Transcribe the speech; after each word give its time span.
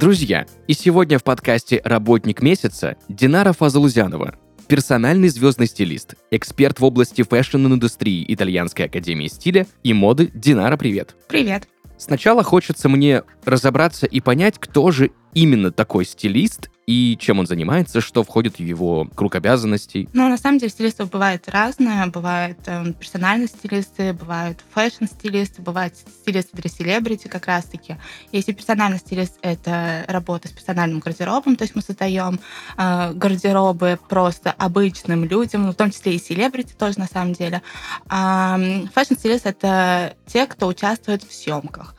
Друзья, 0.00 0.46
и 0.66 0.72
сегодня 0.72 1.18
в 1.18 1.24
подкасте 1.24 1.82
«Работник 1.84 2.40
месяца» 2.40 2.96
Динара 3.10 3.52
Фазалузянова, 3.52 4.34
персональный 4.66 5.28
звездный 5.28 5.66
стилист, 5.66 6.14
эксперт 6.30 6.80
в 6.80 6.84
области 6.86 7.20
фэшн-индустрии 7.20 8.24
Итальянской 8.28 8.86
академии 8.86 9.26
стиля 9.26 9.66
и 9.82 9.92
моды. 9.92 10.30
Динара, 10.32 10.78
привет. 10.78 11.14
Привет. 11.28 11.68
Сначала 11.98 12.42
хочется 12.42 12.88
мне 12.88 13.24
разобраться 13.44 14.06
и 14.06 14.20
понять, 14.20 14.54
кто 14.58 14.90
же 14.90 15.10
именно 15.34 15.70
такой 15.70 16.04
стилист 16.04 16.70
и 16.90 17.16
чем 17.20 17.38
он 17.38 17.46
занимается, 17.46 18.00
что 18.00 18.24
входит 18.24 18.56
в 18.56 18.60
его 18.60 19.06
круг 19.14 19.36
обязанностей. 19.36 20.08
Ну, 20.12 20.28
на 20.28 20.36
самом 20.36 20.58
деле, 20.58 20.70
стилистов 20.70 21.08
бывает 21.08 21.48
разное. 21.48 22.04
Бывают 22.08 22.58
э, 22.66 22.92
персональные 22.98 23.46
стилисты, 23.46 24.12
бывают 24.12 24.58
фэшн-стилисты, 24.74 25.62
бывают 25.62 25.94
стилисты 25.96 26.56
для 26.56 26.68
селебрити 26.68 27.28
как 27.28 27.46
раз-таки. 27.46 27.96
Если 28.32 28.52
персональный 28.52 28.98
стилист— 28.98 29.38
это 29.42 30.04
работа 30.08 30.48
с 30.48 30.50
персональным 30.50 30.98
гардеробом, 30.98 31.54
то 31.54 31.62
есть 31.62 31.76
мы 31.76 31.82
создаем 31.82 32.40
э, 32.76 33.12
гардеробы 33.14 33.96
просто 34.08 34.50
обычным 34.50 35.24
людям, 35.24 35.66
ну, 35.66 35.72
в 35.72 35.76
том 35.76 35.92
числе 35.92 36.16
и 36.16 36.18
селебрити 36.18 36.72
тоже 36.72 36.98
на 36.98 37.06
самом 37.06 37.34
деле. 37.34 37.62
А 38.08 38.58
фэшн-стилист— 38.92 39.42
это 39.46 40.16
те, 40.26 40.44
кто 40.46 40.66
участвует 40.66 41.22
в 41.22 41.32
съемках 41.32 41.94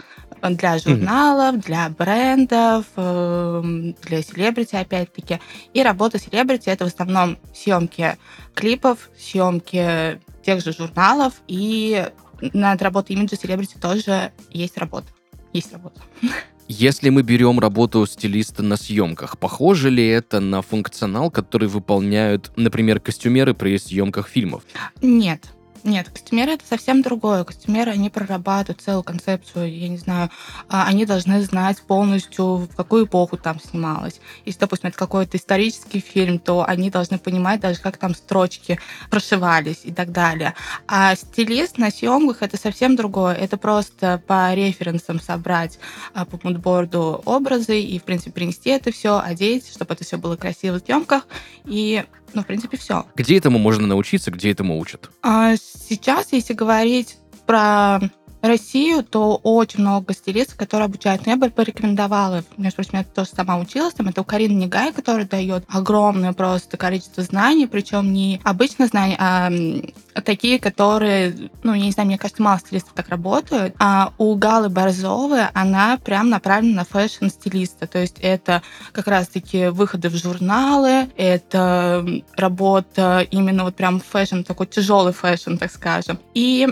для 0.49 0.77
журналов, 0.77 1.55
mm-hmm. 1.55 1.65
для 1.65 1.89
брендов, 1.89 2.85
эм, 2.95 3.95
для 4.03 4.21
селебрити, 4.23 4.75
опять-таки. 4.75 5.39
И 5.73 5.83
работа 5.83 6.19
селебрити— 6.19 6.69
это 6.69 6.85
в 6.85 6.87
основном 6.87 7.37
съемки 7.53 8.17
клипов, 8.53 9.09
съемки 9.17 10.19
тех 10.43 10.63
же 10.63 10.73
журналов, 10.73 11.33
и 11.47 12.05
над 12.53 12.81
работой 12.81 13.15
имиджа 13.15 13.35
селебрити 13.35 13.77
тоже 13.77 14.31
есть 14.49 14.77
работа. 14.77 15.07
Есть 15.53 15.73
работа. 15.73 16.01
Если 16.67 17.09
мы 17.09 17.21
берем 17.21 17.59
работу 17.59 18.05
стилиста 18.05 18.63
на 18.63 18.77
съемках, 18.77 19.37
похоже 19.37 19.89
ли 19.89 20.07
это 20.07 20.39
на 20.39 20.61
функционал, 20.61 21.29
который 21.29 21.67
выполняют, 21.67 22.51
например, 22.55 23.01
костюмеры 23.01 23.53
при 23.53 23.77
съемках 23.77 24.29
фильмов? 24.29 24.63
Нет. 25.01 25.51
Нет, 25.83 26.09
костюмеры 26.09 26.53
это 26.53 26.65
совсем 26.67 27.01
другое. 27.01 27.43
Костюмеры, 27.43 27.91
они 27.91 28.09
прорабатывают 28.09 28.81
целую 28.81 29.03
концепцию, 29.03 29.75
я 29.75 29.89
не 29.89 29.97
знаю, 29.97 30.29
а, 30.69 30.85
они 30.85 31.05
должны 31.05 31.41
знать 31.41 31.81
полностью, 31.81 32.57
в 32.57 32.75
какую 32.75 33.05
эпоху 33.05 33.37
там 33.37 33.59
снималось. 33.59 34.19
Если, 34.45 34.59
допустим, 34.59 34.89
это 34.89 34.97
какой-то 34.97 35.37
исторический 35.37 35.99
фильм, 35.99 36.37
то 36.37 36.63
они 36.67 36.91
должны 36.91 37.17
понимать 37.17 37.61
даже, 37.61 37.79
как 37.79 37.97
там 37.97 38.13
строчки 38.13 38.79
прошивались 39.09 39.81
и 39.83 39.91
так 39.91 40.11
далее. 40.11 40.53
А 40.87 41.15
стилист 41.15 41.77
на 41.79 41.89
съемках 41.89 42.43
это 42.43 42.57
совсем 42.57 42.95
другое. 42.95 43.33
Это 43.33 43.57
просто 43.57 44.21
по 44.27 44.53
референсам 44.53 45.19
собрать 45.19 45.79
а, 46.13 46.25
по 46.25 46.39
мудборду 46.43 47.21
образы 47.25 47.81
и, 47.81 47.97
в 47.97 48.03
принципе, 48.03 48.31
принести 48.31 48.69
это 48.69 48.91
все, 48.91 49.19
одеть, 49.19 49.67
чтобы 49.73 49.93
это 49.95 50.03
все 50.03 50.17
было 50.17 50.35
красиво 50.35 50.79
в 50.79 50.85
съемках. 50.85 51.27
И 51.65 52.05
ну, 52.33 52.41
в 52.43 52.45
принципе, 52.45 52.77
все. 52.77 53.05
Где 53.15 53.37
этому 53.37 53.59
можно 53.59 53.87
научиться, 53.87 54.31
где 54.31 54.51
этому 54.51 54.79
учат? 54.79 55.09
А 55.21 55.55
сейчас, 55.57 56.31
если 56.31 56.53
говорить 56.53 57.17
про 57.45 57.99
Россию, 58.41 59.03
то 59.03 59.35
очень 59.43 59.81
много 59.81 60.13
стилистов, 60.13 60.57
которые 60.57 60.85
обучают. 60.85 61.25
Но 61.25 61.31
я 61.33 61.37
бы 61.37 61.49
порекомендовала, 61.49 62.43
между 62.57 62.77
прочим, 62.77 62.99
я 62.99 63.03
тоже 63.03 63.29
сама 63.35 63.57
училась, 63.57 63.93
там 63.93 64.07
это 64.07 64.21
у 64.21 64.23
Карины 64.23 64.53
Негай, 64.53 64.91
которая 64.91 65.25
дает 65.25 65.63
огромное 65.67 66.33
просто 66.33 66.77
количество 66.77 67.23
знаний, 67.23 67.67
причем 67.67 68.11
не 68.13 68.41
обычных 68.43 68.89
знаний, 68.89 69.15
а 69.19 69.51
такие, 70.23 70.59
которые, 70.59 71.49
ну, 71.63 71.73
я 71.73 71.85
не 71.85 71.91
знаю, 71.91 72.07
мне 72.07 72.17
кажется, 72.17 72.41
мало 72.41 72.59
стилистов 72.59 72.93
так 72.93 73.09
работают. 73.09 73.75
А 73.79 74.13
у 74.17 74.35
Галы 74.35 74.69
Борзовой 74.69 75.47
она 75.53 75.97
прям 75.97 76.29
направлена 76.29 76.77
на 76.77 76.85
фэшн-стилиста. 76.85 77.87
То 77.87 77.99
есть 77.99 78.17
это 78.19 78.61
как 78.91 79.07
раз-таки 79.07 79.67
выходы 79.67 80.09
в 80.09 80.15
журналы, 80.15 81.09
это 81.15 82.05
работа 82.35 83.25
именно 83.31 83.63
вот 83.63 83.75
прям 83.75 83.99
фэшн, 83.99 84.41
такой 84.41 84.67
тяжелый 84.67 85.13
фэшн, 85.13 85.57
так 85.57 85.71
скажем. 85.71 86.19
И 86.33 86.67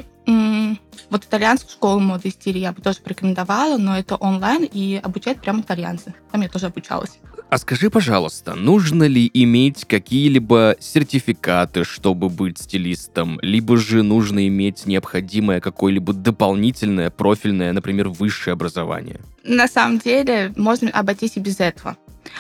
вот 1.09 1.25
итальянскую 1.25 1.71
школу 1.71 1.99
моды 1.99 2.29
и 2.29 2.31
стиля 2.31 2.59
я 2.59 2.71
бы 2.71 2.81
тоже 2.81 2.99
порекомендовала, 2.99 3.77
но 3.77 3.97
это 3.97 4.15
онлайн 4.15 4.63
и 4.63 4.99
обучают 5.01 5.41
прям 5.41 5.61
итальянцы. 5.61 6.13
Там 6.31 6.41
я 6.41 6.49
тоже 6.49 6.67
обучалась. 6.67 7.19
А 7.49 7.57
скажи, 7.57 7.89
пожалуйста, 7.89 8.53
нужно 8.53 9.05
ли 9.05 9.29
иметь 9.33 9.85
какие-либо 9.85 10.75
сертификаты, 10.79 11.83
чтобы 11.83 12.29
быть 12.29 12.59
стилистом, 12.59 13.39
либо 13.41 13.75
же 13.77 14.03
нужно 14.03 14.47
иметь 14.47 14.85
необходимое 14.85 15.59
какое-либо 15.59 16.13
дополнительное, 16.13 17.09
профильное, 17.09 17.73
например, 17.73 18.09
высшее 18.09 18.53
образование? 18.53 19.19
На 19.43 19.67
самом 19.67 19.97
деле 19.97 20.53
можно 20.55 20.91
обойтись 20.91 21.37
и 21.37 21.39
без 21.39 21.59
этого. 21.59 21.97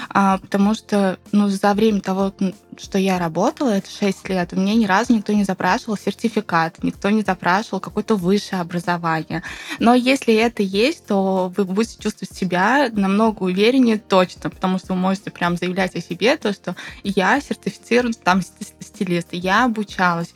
А, 0.09 0.37
потому 0.37 0.75
что 0.75 1.17
ну, 1.31 1.47
за 1.47 1.73
время 1.73 2.01
того, 2.01 2.33
что 2.81 2.97
я 2.97 3.19
работала, 3.19 3.69
это 3.69 3.89
6 3.89 4.29
лет, 4.29 4.53
у 4.53 4.55
меня 4.55 4.75
ни 4.75 4.85
разу 4.85 5.13
никто 5.13 5.33
не 5.33 5.43
запрашивал 5.43 5.97
сертификат, 5.97 6.83
никто 6.83 7.09
не 7.09 7.21
запрашивал 7.21 7.79
какое-то 7.79 8.15
высшее 8.15 8.61
образование. 8.61 9.43
Но 9.79 9.93
если 9.93 10.33
это 10.33 10.63
есть, 10.63 11.05
то 11.05 11.51
вы 11.55 11.65
будете 11.65 12.01
чувствовать 12.01 12.35
себя 12.35 12.89
намного 12.91 13.43
увереннее 13.43 13.97
точно, 13.97 14.49
потому 14.49 14.79
что 14.79 14.93
вы 14.93 14.99
можете 14.99 15.31
прям 15.31 15.57
заявлять 15.57 15.95
о 15.95 16.01
себе, 16.01 16.37
то, 16.37 16.53
что 16.53 16.75
я 17.03 17.39
сертифицирован 17.41 18.13
там 18.13 18.41
стилист, 18.41 19.29
я 19.31 19.65
обучалась. 19.65 20.33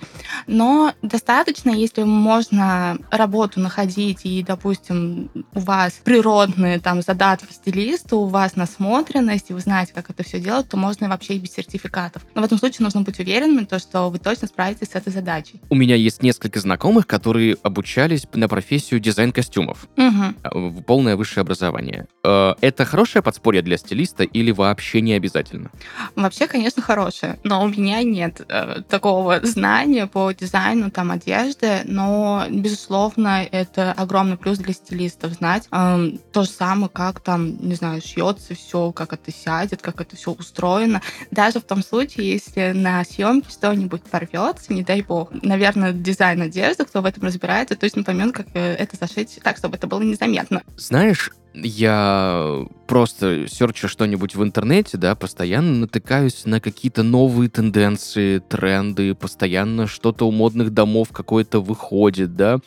Но 0.48 0.94
достаточно, 1.02 1.70
если 1.70 2.04
можно 2.04 2.98
работу 3.12 3.60
находить, 3.60 4.22
и, 4.26 4.44
допустим, 4.44 5.30
у 5.54 5.60
вас 5.60 5.94
природные 6.04 6.80
там 6.80 7.02
задатки 7.02 7.52
стилиста, 7.54 8.16
у 8.16 8.26
вас 8.26 8.56
насмотренность, 8.56 9.50
и 9.50 9.54
вы 9.54 9.60
знаете, 9.60 9.94
как 9.94 10.10
это 10.10 10.24
все 10.24 10.40
делать, 10.40 10.70
то 10.70 10.78
можно 10.78 11.10
вообще 11.10 11.36
и 11.36 11.40
без 11.40 11.54
сертификатов. 11.54 12.24
Но 12.36 12.42
в 12.42 12.46
этом 12.46 12.58
случае 12.58 12.84
нужно 12.84 13.02
быть 13.02 13.20
уверенным, 13.20 13.66
то, 13.66 13.80
что 13.80 14.10
вы 14.10 14.20
точно 14.20 14.48
справитесь 14.48 14.90
с 14.90 14.96
этой 14.96 15.12
задачей. 15.12 15.62
У 15.70 15.76
меня 15.76 15.96
есть 15.96 16.24
несколько 16.24 16.60
знакомых, 16.60 17.08
которые 17.08 17.58
обучались 17.64 18.26
на 18.34 18.48
профессию 18.48 19.00
дизайн 19.00 19.32
костюмов. 19.32 19.88
Угу. 19.98 20.82
Полное 20.84 21.16
высшее 21.16 21.42
образование. 21.42 22.08
Э, 22.24 22.54
это 22.62 22.86
хорошее 22.86 23.22
подспорье 23.22 23.62
для 23.62 23.78
стилиста 23.78 24.24
или 24.24 24.52
вообще 24.52 25.02
не 25.02 25.14
обязательно? 25.14 25.72
Вообще, 26.16 26.48
конечно, 26.48 26.82
хорошее. 26.82 27.40
Но 27.44 27.64
у 27.64 27.68
меня 27.68 28.02
нет 28.04 28.42
э, 28.48 28.82
такого 28.90 29.40
знания 29.44 30.08
по 30.08 30.32
дизайну 30.32 30.92
там 30.92 31.12
одежды, 31.12 31.82
но, 31.86 32.46
безусловно, 32.50 33.44
это 33.52 33.92
огромный 33.92 34.38
плюс 34.38 34.58
для 34.58 34.74
стилистов 34.74 35.34
знать. 35.34 35.68
То 35.70 36.44
же 36.44 36.50
самое, 36.50 36.90
как 36.90 37.20
там, 37.20 37.58
не 37.58 37.76
знаю, 37.76 38.02
шьется 38.02 38.56
все, 38.56 38.92
как 38.92 39.14
это 39.14 39.32
сядет, 39.32 39.82
как 39.82 40.02
это 40.02 40.16
все 40.16 40.32
устроено. 40.32 41.02
Даже 41.32 41.60
в 41.60 41.64
том 41.64 41.84
случае, 41.84 42.23
если 42.24 42.72
на 42.72 43.04
съемке 43.04 43.50
что-нибудь 43.50 44.04
порвется, 44.04 44.74
не 44.74 44.84
дай 44.84 45.02
бог. 45.02 45.30
Наверное, 45.42 45.94
дизайн 45.94 46.42
одежды, 46.42 46.86
кто 46.86 47.02
в 47.02 47.06
этом 47.06 47.24
разбирается, 47.24 47.76
точно 47.76 48.04
поймет, 48.04 48.34
как 48.34 48.48
э, 48.54 48.74
это 48.76 48.98
зашить 48.98 49.40
так, 49.44 49.58
чтобы 49.58 49.76
это 49.76 49.88
было 49.88 50.02
незаметно. 50.02 50.64
Знаешь, 50.78 51.32
я 51.54 52.66
просто 52.88 53.48
серчу 53.48 53.88
что-нибудь 53.88 54.36
в 54.36 54.44
интернете, 54.44 54.98
да, 54.98 55.16
постоянно 55.16 55.80
натыкаюсь 55.80 56.46
на 56.46 56.60
какие-то 56.60 57.04
новые 57.04 57.50
тенденции, 57.50 58.40
тренды, 58.40 59.14
постоянно 59.14 59.88
что-то 59.88 60.28
у 60.28 60.32
модных 60.32 60.74
домов 60.74 61.10
какое-то 61.12 61.60
выходит, 61.60 62.36
да. 62.36 62.60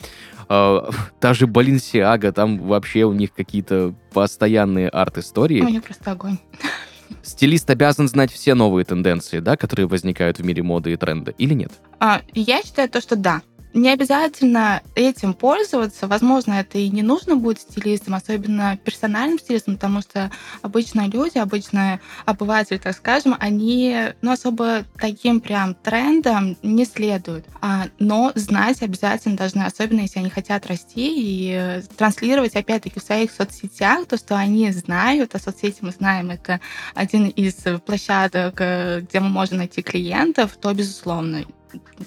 Uh, 0.49 0.95
та 1.21 1.35
же 1.35 1.49
Баленсиага, 1.49 2.31
там 2.31 2.59
вообще 2.59 3.03
у 3.05 3.13
них 3.13 3.33
какие-то 3.33 3.95
постоянные 4.13 4.89
арт-истории. 4.89 5.61
У 5.61 5.69
них 5.69 5.83
просто 5.83 6.13
огонь. 6.13 6.39
Стилист 7.23 7.69
обязан 7.71 8.09
знать 8.09 8.33
все 8.33 8.55
новые 8.55 8.85
тенденции, 8.85 9.41
да, 9.41 9.57
которые 9.57 9.87
возникают 9.87 10.39
в 10.39 10.45
мире 10.45 10.63
моды 10.63 10.93
и 10.93 10.97
тренда, 10.97 11.33
или 11.33 11.55
нет? 11.55 11.73
А, 11.99 12.23
я 12.35 12.63
считаю 12.63 12.89
то, 12.89 13.01
что 13.01 13.17
да. 13.17 13.43
Не 13.77 13.91
обязательно 13.91 14.83
этим 14.95 15.35
пользоваться. 15.35 16.09
Возможно, 16.09 16.55
это 16.55 16.79
и 16.79 16.89
не 16.89 17.03
нужно 17.03 17.37
будет 17.37 17.61
стилистом, 17.61 18.15
особенно 18.15 18.79
персональным 18.79 19.39
стилистом, 19.39 19.75
потому 19.75 20.01
что 20.01 20.31
обычные 20.63 21.09
люди, 21.09 21.37
обычные 21.37 22.01
обыватели, 22.25 22.79
так 22.79 22.97
скажем, 22.97 23.37
они 23.39 24.15
ну, 24.23 24.33
особо 24.33 24.85
таким 24.99 25.41
прям 25.41 25.75
трендом 25.75 26.57
не 26.63 26.87
следуют. 26.87 27.45
А, 27.61 27.85
но 27.99 28.33
знать 28.35 28.83
обязательно 28.83 29.37
должны, 29.37 29.63
особенно 29.63 30.01
если 30.01 30.21
они 30.21 30.31
хотят 30.31 30.67
расти 30.67 31.13
и 31.15 31.83
транслировать, 31.97 32.57
опять-таки, 32.57 32.99
в 32.99 33.03
своих 33.03 33.31
соцсетях 33.31 34.07
то, 34.07 34.17
что 34.17 34.37
они 34.37 34.71
знают. 34.73 35.35
А 35.35 35.39
соцсети 35.39 35.79
мы 35.83 35.91
знаем, 35.91 36.31
это 36.31 36.61
один 36.95 37.29
из 37.29 37.55
площадок, 37.85 38.55
э, 38.59 39.03
где 39.03 39.21
мы 39.21 39.29
можем 39.29 39.59
найти 39.59 39.83
клиентов, 39.83 40.57
то, 40.57 40.73
безусловно, 40.73 41.45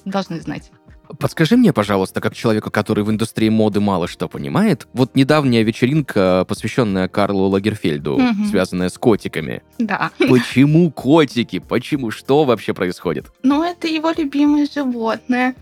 должны 0.04 0.42
знать. 0.42 0.72
Подскажи 1.18 1.58
мне, 1.58 1.74
пожалуйста, 1.74 2.22
как 2.22 2.36
человеку, 2.36 2.70
который 2.70 3.04
в 3.04 3.10
индустрии 3.10 3.50
моды 3.50 3.80
мало 3.80 4.08
что 4.08 4.28
понимает, 4.28 4.88
вот 4.94 5.16
недавняя 5.16 5.64
вечеринка, 5.64 6.46
посвященная 6.48 7.08
Карлу 7.08 7.48
Лагерфельду, 7.48 8.18
Мгм. 8.20 8.46
связанная 8.46 8.90
с 8.90 8.98
котиками. 8.98 9.64
Да. 9.80 10.12
Почему 10.20 10.92
котики? 10.92 11.60
Почему? 11.60 12.12
Что 12.12 12.44
вообще 12.44 12.74
происходит? 12.74 13.32
Ну, 13.42 13.64
это 13.64 13.88
его 13.88 14.12
любимое 14.16 14.68
животное. 14.72 15.56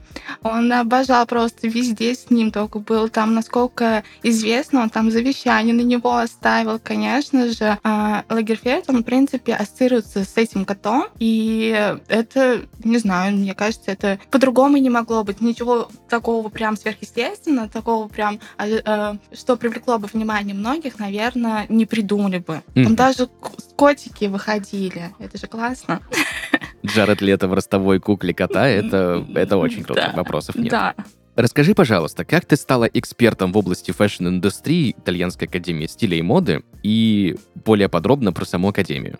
Он 0.44 0.71
обожал 0.74 1.25
просто 1.25 1.68
везде 1.68 2.13
с 2.15 2.30
ним 2.30 2.51
только 2.51 2.80
был. 2.80 3.09
Там, 3.09 3.33
насколько 3.33 4.04
известно, 4.24 4.81
он 4.81 4.89
там 4.89 5.12
завещание 5.12 5.74
на 5.74 5.81
него 5.81 6.18
оставил. 6.18 6.80
Конечно 6.80 7.51
же, 7.51 7.77
а, 7.83 8.24
Лагерфельд, 8.30 8.86
он, 8.89 9.01
в 9.01 9.04
принципе, 9.04 9.54
ассоциируется 9.56 10.24
с 10.24 10.38
этим 10.38 10.65
котом. 10.65 11.07
И 11.19 11.92
это, 12.07 12.62
не 12.83 12.98
знаю, 12.98 13.36
мне 13.36 13.54
кажется, 13.54 13.92
это 13.92 14.19
по-другому 14.31 14.77
не 14.77 14.89
могло 14.89 15.24
быть. 15.24 15.42
Ничего 15.42 15.89
такого 16.09 16.50
прям 16.50 16.77
сверхъестественного, 16.77 17.68
такого 17.69 18.07
прям, 18.07 18.39
а, 18.57 18.65
а, 18.86 19.18
что 19.33 19.56
привлекло 19.57 19.98
бы 19.98 20.07
внимание 20.12 20.56
многих, 20.56 21.00
наверное, 21.00 21.65
не 21.69 21.86
придумали 21.86 22.38
бы. 22.39 22.62
Там 22.74 22.83
Мгм. 22.83 22.95
даже 22.95 23.27
котики 23.75 24.25
выходили. 24.25 25.13
Это 25.19 25.38
же 25.38 25.48
классно. 25.48 26.01
Джаред 26.85 27.21
Лето 27.21 27.47
в 27.47 27.53
ростовой 27.53 28.00
кукле 28.00 28.33
кота, 28.33 28.68
это, 28.68 29.25
это 29.35 29.57
очень 29.57 29.83
круто, 29.83 30.13
вопросов 30.15 30.56
нет. 30.56 30.69
Да. 30.69 30.95
Расскажи, 31.35 31.75
пожалуйста, 31.75 32.25
как 32.25 32.45
ты 32.45 32.56
стала 32.56 32.85
экспертом 32.85 33.51
в 33.51 33.57
области 33.57 33.91
фэшн-индустрии 33.91 34.95
Итальянской 34.97 35.47
академии 35.47 35.85
стиля 35.85 36.18
и 36.18 36.21
моды 36.24 36.63
и 36.81 37.35
более 37.63 37.89
подробно 37.89 38.33
про 38.33 38.44
саму 38.44 38.69
академию? 38.69 39.19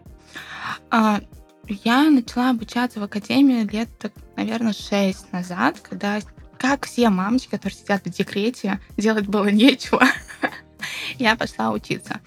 А, 0.90 1.20
Я 1.68 2.10
начала 2.10 2.50
обучаться 2.50 3.00
в 3.00 3.04
академии 3.04 3.64
лет, 3.72 3.90
так, 4.00 4.14
наверное, 4.36 4.74
шесть 4.74 5.32
назад, 5.32 5.80
когда, 5.82 6.20
как 6.58 6.86
все 6.86 7.10
мамочки, 7.10 7.52
которые 7.52 7.78
сидят 7.78 8.04
в 8.04 8.10
декрете, 8.10 8.80
делать 8.96 9.28
было 9.28 9.48
нечего. 9.52 10.04
Я 11.20 11.36
пошла 11.36 11.72
учиться. 11.72 12.20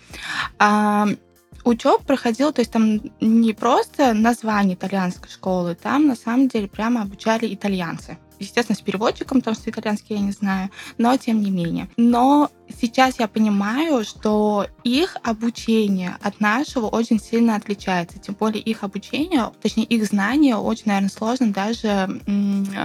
Учеб 1.64 2.04
проходила, 2.04 2.52
то 2.52 2.60
есть 2.60 2.72
там 2.72 3.00
не 3.20 3.52
просто 3.52 4.14
название 4.14 4.74
итальянской 4.74 5.30
школы, 5.30 5.74
там 5.74 6.06
на 6.06 6.16
самом 6.16 6.48
деле 6.48 6.68
прямо 6.68 7.02
обучали 7.02 7.52
итальянцы. 7.52 8.18
Естественно, 8.38 8.76
с 8.76 8.80
переводчиком, 8.80 9.40
потому 9.40 9.54
что 9.54 9.68
итальянский 9.68 10.16
я 10.16 10.22
не 10.22 10.32
знаю, 10.32 10.70
но 10.96 11.14
тем 11.18 11.42
не 11.42 11.50
менее. 11.50 11.90
Но 11.98 12.50
сейчас 12.80 13.20
я 13.20 13.28
понимаю, 13.28 14.02
что 14.02 14.66
их 14.82 15.18
обучение 15.22 16.16
от 16.22 16.40
нашего 16.40 16.86
очень 16.86 17.20
сильно 17.20 17.56
отличается. 17.56 18.18
Тем 18.18 18.34
более 18.34 18.62
их 18.62 18.82
обучение, 18.82 19.52
точнее 19.60 19.84
их 19.84 20.06
знания 20.06 20.56
очень, 20.56 20.84
наверное, 20.86 21.10
сложно 21.10 21.52
даже 21.52 22.08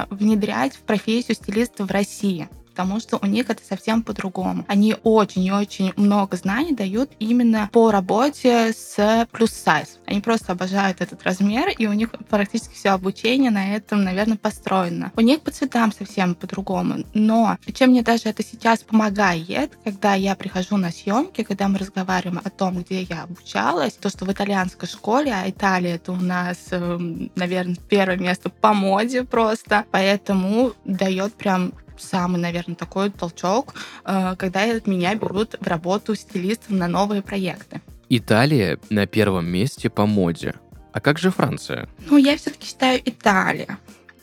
внедрять 0.10 0.75
в 0.75 0.81
профессию 0.81 1.36
стилиста 1.36 1.86
в 1.86 1.92
России 1.92 2.50
потому 2.75 3.00
что 3.00 3.18
у 3.22 3.25
них 3.25 3.50
это 3.50 3.63
совсем 3.63 4.04
по-другому. 4.04 4.66
Они 4.68 4.98
очень 5.04 5.45
и 5.45 5.51
очень 5.51 5.94
много 5.95 6.36
знаний 6.36 6.74
дают 6.74 7.10
именно 7.19 7.69
по 7.72 7.89
работе 7.89 8.74
с 8.74 9.27
плюс-сайз. 9.31 10.00
Они 10.06 10.19
просто 10.19 10.51
обожают 10.51 11.00
этот 11.00 11.24
размер, 11.24 11.69
и 11.69 11.88
у 11.88 11.94
них 11.94 12.10
практически 12.30 12.74
все 12.75 12.89
обучение 12.89 13.50
на 13.50 13.75
этом, 13.75 14.04
наверное, 14.04 14.36
построено. 14.36 15.13
У 15.16 15.22
них 15.22 15.39
по 15.39 15.51
цветам 15.51 15.94
совсем 15.94 16.36
по-другому. 16.36 17.06
Но 17.13 17.57
чем 17.74 17.92
мне 17.92 18.01
даже 18.01 18.27
это 18.27 18.44
сейчас 18.44 18.83
помогает, 18.83 19.77
когда 19.86 20.16
я 20.16 20.36
прихожу 20.36 20.75
на 20.75 20.92
съемки, 20.92 21.44
когда 21.44 21.69
мы 21.69 21.77
разговариваем 21.77 22.42
о 22.44 22.50
том, 22.50 22.81
где 22.81 23.04
я 23.04 23.24
обучалась, 23.24 23.94
то, 23.94 24.10
что 24.10 24.25
в 24.25 24.31
итальянской 24.33 24.89
школе, 24.89 25.33
а 25.33 25.50
Италия 25.50 25.95
это 25.95 26.12
у 26.12 26.18
нас, 26.18 26.57
эм, 26.72 27.31
наверное, 27.36 27.77
первое 27.88 28.18
место 28.18 28.50
по 28.50 28.74
моде 28.74 29.24
просто, 29.24 29.86
поэтому 29.92 30.74
дает 30.83 31.36
прям 31.36 31.72
самый, 31.97 32.39
наверное, 32.42 32.75
такой 32.75 33.09
толчок, 33.09 33.74
э, 34.06 34.36
когда 34.38 34.65
меня 34.86 35.15
берут 35.15 35.56
в 35.59 35.68
работу 35.68 36.15
стилистом 36.15 36.77
на 36.77 36.88
новые 36.88 37.21
проекты. 37.21 37.81
Италия 38.09 38.80
на 38.89 39.07
первом 39.07 39.47
месте 39.47 39.89
по 39.89 40.06
моде. 40.06 40.53
А 40.94 41.01
как 41.01 41.19
же 41.19 41.31
Франция? 41.31 41.89
Ну, 42.09 42.18
я 42.18 42.38
все-таки 42.38 42.68
считаю 42.68 43.01
Италия. 43.03 43.77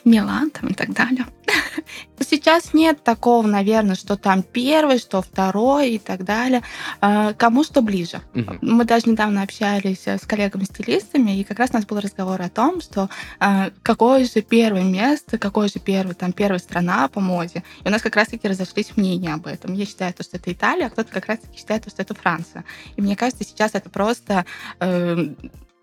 Милан 0.05 0.51
там 0.51 0.71
и 0.71 0.75
так 0.75 0.93
далее. 0.93 1.27
Сейчас 2.21 2.73
нет 2.73 3.03
такого, 3.05 3.47
наверное, 3.47 3.95
что 3.95 4.17
там 4.17 4.43
первый, 4.43 4.99
что 4.99 5.23
второй 5.23 5.93
и 5.93 5.99
так 5.99 6.25
далее. 6.25 6.63
А, 7.01 7.33
Кому 7.35 7.65
что 7.65 7.83
ближе. 7.83 8.21
Мгм. 8.35 8.59
Мы 8.63 8.85
даже 8.85 9.09
недавно 9.09 9.43
общались 9.43 10.07
э, 10.07 10.19
с 10.19 10.23
коллегами-стилистами, 10.23 11.39
и 11.39 11.45
как 11.45 11.59
раз 11.59 11.71
у 11.71 11.75
нас 11.75 11.87
был 11.87 12.01
разговор 12.01 12.41
о 12.41 12.49
том, 12.49 12.81
что 12.81 13.09
а, 13.39 13.71
какое 13.83 14.25
же 14.25 14.43
первое 14.43 14.85
место, 14.85 15.39
какое 15.39 15.69
же 15.69 15.79
первое, 15.79 16.15
там, 16.15 16.33
первая 16.33 16.59
страна 16.59 17.09
по 17.09 17.21
моде. 17.21 17.63
И 17.85 17.89
у 17.89 17.91
нас 17.91 18.03
как 18.03 18.17
раз-таки 18.17 18.49
разошлись 18.49 18.97
мнения 18.97 19.35
об 19.35 19.47
этом. 19.47 19.73
Я 19.75 19.87
считаю, 19.87 20.15
то, 20.15 20.23
что 20.23 20.37
это 20.37 20.53
Италия, 20.53 20.87
а 20.87 20.91
кто-то 20.91 21.13
как 21.13 21.27
раз-таки 21.27 21.59
считает, 21.59 21.89
что 21.89 22.03
это 22.03 22.15
Франция. 22.15 22.65
И 22.97 23.03
мне 23.03 23.17
кажется, 23.17 23.45
сейчас 23.45 23.73
это 23.75 23.91
просто 23.91 24.45
э, 24.81 25.35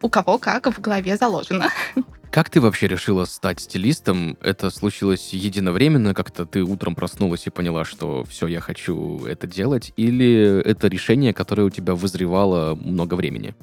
у 0.01 0.09
кого 0.09 0.37
как 0.37 0.67
в 0.67 0.81
голове 0.81 1.17
заложено. 1.17 1.69
Как 2.31 2.51
ты 2.51 2.61
вообще 2.61 2.87
решила 2.87 3.25
стать 3.25 3.59
стилистом? 3.59 4.37
Это 4.41 4.69
случилось 4.69 5.33
единовременно, 5.33 6.13
как-то 6.13 6.45
ты 6.45 6.61
утром 6.61 6.93
проснулась 6.93 7.47
и 7.47 7.49
поняла, 7.49 7.85
что 7.85 8.23
все, 8.25 8.45
я 8.45 8.59
хочу 8.59 9.25
это 9.25 9.47
делать? 9.47 9.93
Или 9.97 10.61
это 10.63 10.87
решение, 10.87 11.33
которое 11.33 11.63
у 11.63 11.69
тебя 11.71 11.95
вызревало 11.95 12.75
много 12.75 13.15
времени? 13.15 13.55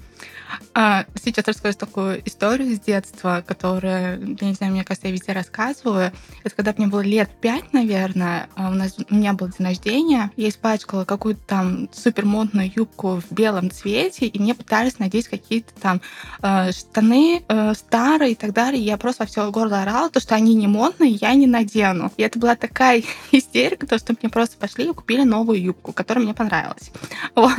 А, 0.75 1.05
Сейчас 1.23 1.47
расскажу 1.49 1.77
такую 1.79 2.27
историю 2.27 2.75
с 2.77 2.81
детства, 2.81 3.43
которая, 3.47 4.19
я 4.19 4.47
не 4.47 4.55
знаю, 4.55 4.73
мне 4.73 4.85
кажется, 4.85 5.09
я 5.09 5.13
везде 5.13 5.33
рассказываю. 5.33 6.13
Это 6.45 6.55
когда 6.55 6.75
мне 6.77 6.87
было 6.87 7.01
лет 7.01 7.31
пять, 7.41 7.73
наверное, 7.73 8.49
а 8.55 8.71
у, 8.71 8.75
нас, 8.75 8.97
у 9.11 9.15
меня 9.15 9.33
был 9.33 9.49
день 9.49 9.67
рождения, 9.67 10.31
я 10.37 10.49
испачкала 10.49 11.05
какую-то 11.05 11.41
там 11.47 11.89
супермодную 11.93 12.71
юбку 12.75 13.23
в 13.29 13.33
белом 13.33 13.71
цвете, 13.71 14.27
и 14.27 14.39
мне 14.39 14.55
пытались 14.55 14.99
надеть 14.99 15.29
какие-то 15.29 15.73
там 15.81 16.01
э, 16.43 16.73
штаны 16.73 17.43
э, 17.49 17.75
старые 17.75 18.33
и 18.33 18.35
так 18.35 18.53
далее. 18.57 18.83
Я 18.83 18.97
просто 18.97 19.23
во 19.23 19.27
все 19.27 19.51
горло 19.51 19.83
орала, 19.83 20.09
то, 20.11 20.19
что 20.19 20.35
они 20.35 20.55
не 20.55 20.67
модные, 20.67 21.11
я 21.11 21.35
не 21.35 21.47
надену. 21.47 22.11
И 22.17 22.23
это 22.23 22.39
была 22.39 22.57
такая 22.57 23.03
истерика, 23.33 23.87
то, 23.87 23.99
что 23.99 24.15
мне 24.21 24.31
просто 24.31 24.57
пошли 24.57 24.89
и 24.89 24.93
купили 24.93 25.23
новую 25.23 25.63
юбку, 25.63 25.93
которая 25.93 26.25
мне 26.25 26.35
понравилась. 26.35 26.91
Вот. 27.35 27.53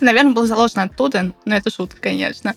Наверное, 0.00 0.32
было 0.32 0.46
заложено 0.46 0.82
оттуда, 0.82 1.32
но 1.44 1.56
это 1.56 1.70
шутка, 1.70 2.00
конечно. 2.00 2.54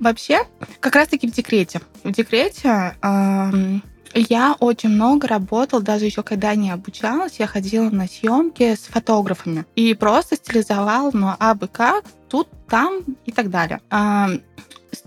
Вообще, 0.00 0.40
как 0.80 0.96
раз-таки 0.96 1.28
в 1.28 1.32
декрете. 1.32 1.80
В 2.02 2.10
декрете 2.10 2.96
эм, 3.02 3.82
я 4.14 4.56
очень 4.58 4.88
много 4.88 5.28
работала, 5.28 5.82
даже 5.82 6.06
еще 6.06 6.22
когда 6.22 6.54
не 6.54 6.70
обучалась, 6.70 7.38
я 7.38 7.46
ходила 7.46 7.90
на 7.90 8.08
съемки 8.08 8.74
с 8.74 8.80
фотографами 8.80 9.64
и 9.76 9.94
просто 9.94 10.36
стилизовала, 10.36 11.10
ну, 11.12 11.34
абы 11.38 11.68
как, 11.68 12.04
тут, 12.28 12.48
там 12.68 13.02
и 13.26 13.32
так 13.32 13.50
далее. 13.50 13.80
Эм, 13.90 14.42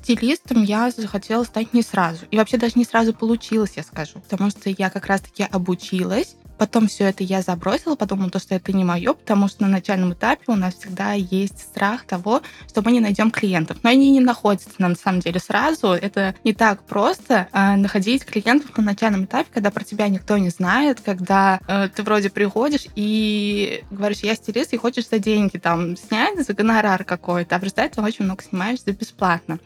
стилистом 0.10 0.64
я 0.64 0.90
захотела 0.90 1.44
стать 1.44 1.74
не 1.74 1.84
сразу. 1.84 2.26
И 2.32 2.38
вообще 2.38 2.58
даже 2.58 2.74
не 2.78 2.86
сразу 2.86 3.14
получилось, 3.14 3.74
я 3.76 3.84
скажу. 3.84 4.20
Потому 4.28 4.50
что 4.50 4.70
я 4.70 4.90
как 4.90 5.06
раз-таки 5.06 5.44
обучилась, 5.44 6.36
Потом 6.60 6.88
все 6.90 7.06
это 7.06 7.24
я 7.24 7.42
забросила, 7.42 7.96
подумала, 7.96 8.30
то, 8.30 8.38
что 8.38 8.54
это 8.54 8.74
не 8.74 8.84
мое, 8.84 9.14
потому 9.14 9.48
что 9.48 9.62
на 9.64 9.70
начальном 9.70 10.12
этапе 10.12 10.44
у 10.48 10.56
нас 10.56 10.76
всегда 10.76 11.14
есть 11.14 11.58
страх 11.60 12.04
того, 12.04 12.42
что 12.68 12.82
мы 12.82 12.92
не 12.92 13.00
найдем 13.00 13.32
клиентов. 13.32 13.78
Но 13.82 13.90
они 13.90 14.12
не 14.12 14.20
находятся 14.20 14.70
на 14.78 14.94
самом 14.96 15.22
деле 15.22 15.40
сразу. 15.40 15.94
Это 15.94 16.36
не 16.44 16.54
так 16.54 16.84
просто 16.84 17.48
э, 17.54 17.76
находить 17.78 18.26
клиентов 18.26 18.78
на 18.78 18.84
начальном 18.84 19.24
этапе, 19.24 19.48
когда 19.54 19.72
про 19.72 19.86
тебя 19.86 20.10
никто 20.10 20.38
не 20.38 20.50
знает, 20.50 21.00
когда 21.00 21.62
э, 21.66 21.88
ты 21.96 22.04
вроде 22.04 22.30
приходишь 22.30 22.88
и 22.94 23.86
говоришь, 23.90 24.20
я 24.20 24.36
стилист, 24.36 24.74
и 24.74 24.78
хочешь 24.78 25.08
за 25.08 25.20
деньги 25.20 25.58
там 25.58 25.96
снять, 25.96 26.46
за 26.46 26.54
гонорар 26.54 27.06
какой-то, 27.06 27.56
а 27.56 27.60
в 27.60 27.64
результате 27.64 28.02
очень 28.02 28.26
много 28.26 28.44
снимаешь 28.44 28.84
за 28.84 28.92
бесплатно. 28.92 29.60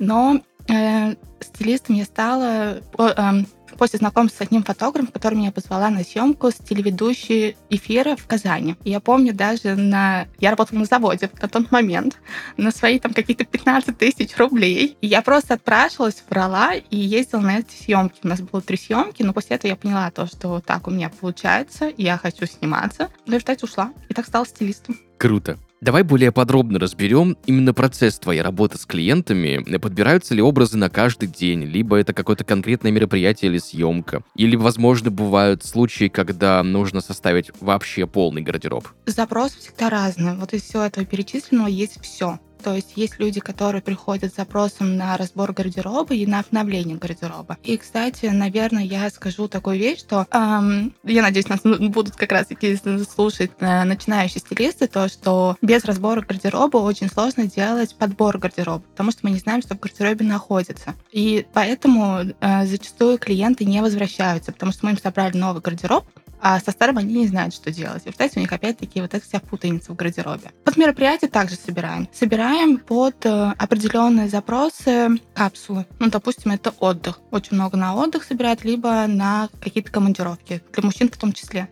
Но 0.00 0.42
э, 0.68 1.14
стилистом 1.40 1.94
я 1.94 2.04
стала... 2.04 2.80
О, 2.98 3.08
э, 3.08 3.44
после 3.76 3.98
знакомства 3.98 4.38
с 4.38 4.46
одним 4.46 4.62
фотографом, 4.62 5.12
который 5.12 5.34
меня 5.34 5.52
позвала 5.52 5.90
на 5.90 6.04
съемку 6.04 6.50
с 6.50 6.54
телеведущей 6.54 7.56
эфира 7.70 8.16
в 8.16 8.26
Казани. 8.26 8.76
Я 8.84 9.00
помню 9.00 9.34
даже 9.34 9.74
на... 9.74 10.26
Я 10.38 10.50
работала 10.50 10.80
на 10.80 10.84
заводе 10.84 11.30
на 11.40 11.48
тот 11.48 11.70
момент, 11.70 12.18
на 12.56 12.70
свои 12.70 12.98
там 12.98 13.12
какие-то 13.12 13.44
15 13.44 13.96
тысяч 13.96 14.36
рублей. 14.36 14.96
И 15.00 15.06
я 15.06 15.22
просто 15.22 15.54
отпрашивалась, 15.54 16.22
врала 16.28 16.74
и 16.74 16.96
ездила 16.96 17.40
на 17.40 17.58
эти 17.58 17.74
съемки. 17.74 18.20
У 18.22 18.28
нас 18.28 18.40
было 18.40 18.62
три 18.62 18.76
съемки, 18.76 19.22
но 19.22 19.32
после 19.32 19.56
этого 19.56 19.70
я 19.70 19.76
поняла 19.76 20.10
то, 20.10 20.26
что 20.26 20.60
так 20.60 20.86
у 20.86 20.90
меня 20.90 21.10
получается, 21.10 21.92
я 21.96 22.18
хочу 22.18 22.46
сниматься. 22.46 23.10
В 23.26 23.30
результате 23.30 23.64
ушла. 23.64 23.92
И 24.08 24.14
так 24.14 24.26
стала 24.26 24.46
стилистом. 24.46 24.96
Круто. 25.18 25.58
Давай 25.82 26.04
более 26.04 26.30
подробно 26.30 26.78
разберем 26.78 27.36
именно 27.44 27.74
процесс 27.74 28.16
твоей 28.16 28.40
работы 28.40 28.78
с 28.78 28.86
клиентами. 28.86 29.78
Подбираются 29.78 30.32
ли 30.32 30.40
образы 30.40 30.78
на 30.78 30.88
каждый 30.88 31.26
день, 31.26 31.64
либо 31.64 31.96
это 31.96 32.12
какое-то 32.12 32.44
конкретное 32.44 32.92
мероприятие 32.92 33.50
или 33.50 33.58
съемка, 33.58 34.22
или, 34.36 34.54
возможно, 34.54 35.10
бывают 35.10 35.64
случаи, 35.64 36.06
когда 36.06 36.62
нужно 36.62 37.00
составить 37.00 37.50
вообще 37.60 38.06
полный 38.06 38.42
гардероб. 38.42 38.86
Запрос 39.06 39.56
всегда 39.56 39.90
разный. 39.90 40.36
Вот 40.36 40.52
из 40.52 40.62
всего 40.62 40.84
этого 40.84 41.04
перечисленного 41.04 41.66
есть 41.66 42.00
все. 42.00 42.38
То 42.62 42.74
есть 42.74 42.92
есть 42.96 43.18
люди, 43.18 43.40
которые 43.40 43.82
приходят 43.82 44.32
с 44.32 44.36
запросом 44.36 44.96
на 44.96 45.16
разбор 45.16 45.52
гардероба 45.52 46.14
и 46.14 46.26
на 46.26 46.40
обновление 46.40 46.96
гардероба. 46.96 47.58
И, 47.62 47.76
кстати, 47.76 48.26
наверное, 48.26 48.84
я 48.84 49.10
скажу 49.10 49.48
такую 49.48 49.78
вещь, 49.78 50.00
что 50.00 50.26
эм, 50.30 50.94
я 51.04 51.22
надеюсь, 51.22 51.48
нас 51.48 51.60
будут 51.62 52.16
как 52.16 52.32
раз-таки 52.32 52.78
слушать 53.04 53.50
э, 53.58 53.84
начинающие 53.84 54.40
стилисты, 54.40 54.86
то, 54.86 55.08
что 55.08 55.56
без 55.60 55.84
разбора 55.84 56.22
гардероба 56.22 56.78
очень 56.78 57.08
сложно 57.08 57.46
делать 57.46 57.94
подбор 57.96 58.38
гардероба, 58.38 58.82
потому 58.90 59.10
что 59.10 59.20
мы 59.22 59.30
не 59.30 59.38
знаем, 59.38 59.62
что 59.62 59.74
в 59.74 59.80
гардеробе 59.80 60.24
находится. 60.24 60.94
И 61.10 61.46
поэтому 61.52 62.20
э, 62.40 62.66
зачастую 62.66 63.18
клиенты 63.18 63.64
не 63.64 63.80
возвращаются, 63.80 64.52
потому 64.52 64.72
что 64.72 64.86
мы 64.86 64.92
им 64.92 64.98
собрали 64.98 65.36
новый 65.36 65.62
гардероб, 65.62 66.04
а 66.42 66.58
со 66.58 66.72
старым 66.72 66.98
они 66.98 67.14
не 67.14 67.28
знают, 67.28 67.54
что 67.54 67.70
делать. 67.70 68.02
И, 68.04 68.10
кстати, 68.10 68.36
у 68.36 68.40
них 68.40 68.52
опять-таки 68.52 69.00
вот 69.00 69.14
эта 69.14 69.24
вся 69.24 69.38
путаница 69.38 69.92
в 69.92 69.96
гардеробе. 69.96 70.50
Под 70.64 70.76
мероприятие 70.76 71.30
также 71.30 71.54
собираем. 71.54 72.08
Собираем 72.12 72.78
под 72.78 73.24
э, 73.24 73.52
определенные 73.56 74.28
запросы 74.28 75.20
капсулы. 75.34 75.86
Ну, 76.00 76.10
допустим, 76.10 76.50
это 76.50 76.74
отдых. 76.80 77.20
Очень 77.30 77.54
много 77.54 77.76
на 77.76 77.94
отдых 77.94 78.24
собирают, 78.24 78.64
либо 78.64 79.06
на 79.06 79.48
какие-то 79.60 79.92
командировки. 79.92 80.62
Для 80.72 80.82
мужчин 80.82 81.08
в 81.08 81.16
том 81.16 81.32
числе. 81.32 81.68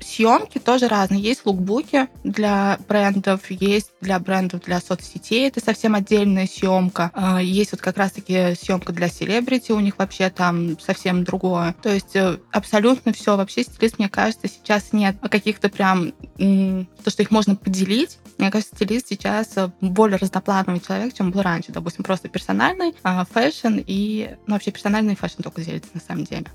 Съемки 0.00 0.58
тоже 0.58 0.86
разные. 0.86 1.20
Есть 1.20 1.44
лукбуки 1.44 2.08
для 2.22 2.78
брендов, 2.88 3.50
есть 3.50 3.90
для 4.00 4.20
брендов 4.20 4.60
для 4.60 4.80
соцсетей. 4.80 5.48
Это 5.48 5.60
совсем 5.60 5.96
отдельная 5.96 6.46
съемка. 6.46 7.10
Э, 7.14 7.42
есть 7.42 7.72
вот 7.72 7.80
как 7.80 7.96
раз-таки 7.96 8.54
съемка 8.54 8.92
для 8.92 9.08
селебрити. 9.08 9.72
У 9.72 9.80
них 9.80 9.98
вообще 9.98 10.30
там 10.30 10.78
совсем 10.78 11.24
другое. 11.24 11.74
То 11.82 11.92
есть 11.92 12.14
э, 12.14 12.38
абсолютно 12.52 13.12
все 13.12 13.36
вообще 13.36 13.64
стиль 13.64 13.87
стилист, 13.88 13.98
мне 13.98 14.08
кажется, 14.08 14.48
сейчас 14.48 14.92
нет 14.92 15.16
каких-то 15.30 15.68
прям 15.68 16.12
то, 16.36 17.10
что 17.10 17.22
их 17.22 17.30
можно 17.30 17.56
поделить. 17.56 18.18
Мне 18.38 18.50
кажется, 18.50 18.74
стилист 18.76 19.08
сейчас 19.08 19.56
э, 19.56 19.70
более 19.80 20.16
разноплановый 20.16 20.80
человек, 20.80 21.12
чем 21.14 21.32
был 21.32 21.42
раньше. 21.42 21.72
Допустим, 21.72 22.04
просто 22.04 22.28
персональный 22.28 22.94
а, 23.02 23.24
фэшн 23.24 23.80
и 23.84 24.36
ну, 24.46 24.54
вообще 24.54 24.70
персональный 24.70 25.16
fashion 25.16 25.42
только 25.42 25.62
делится 25.62 25.90
на 25.94 26.00
самом 26.00 26.24
деле. 26.24 26.46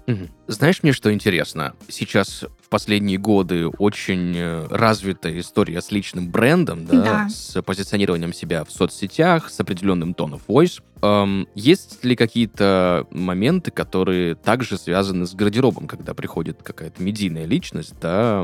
Знаешь, 0.48 0.82
мне 0.82 0.94
что 0.94 1.14
интересно? 1.14 1.74
Сейчас 1.90 2.46
последние 2.74 3.20
годы 3.20 3.68
очень 3.68 4.34
э, 4.36 4.66
развитая 4.68 5.40
история 5.40 5.80
с 5.80 5.92
личным 5.92 6.32
брендом, 6.32 6.88
да, 6.88 7.04
да. 7.04 7.30
с 7.30 7.62
позиционированием 7.62 8.34
себя 8.34 8.64
в 8.64 8.72
соцсетях, 8.72 9.52
с 9.52 9.60
определенным 9.60 10.16
tone 10.16 10.33
of 10.33 10.42
voice. 10.48 10.82
Эм, 11.04 11.48
есть 11.54 12.04
ли 12.04 12.16
какие-то 12.16 13.06
моменты, 13.12 13.70
которые 13.70 14.34
также 14.34 14.80
связаны 14.80 15.28
с 15.28 15.36
гардеробом, 15.36 15.86
когда 15.86 16.16
приходит 16.16 16.64
какая-то 16.64 17.04
медийная 17.04 17.46
личность, 17.46 17.94
да, 18.02 18.44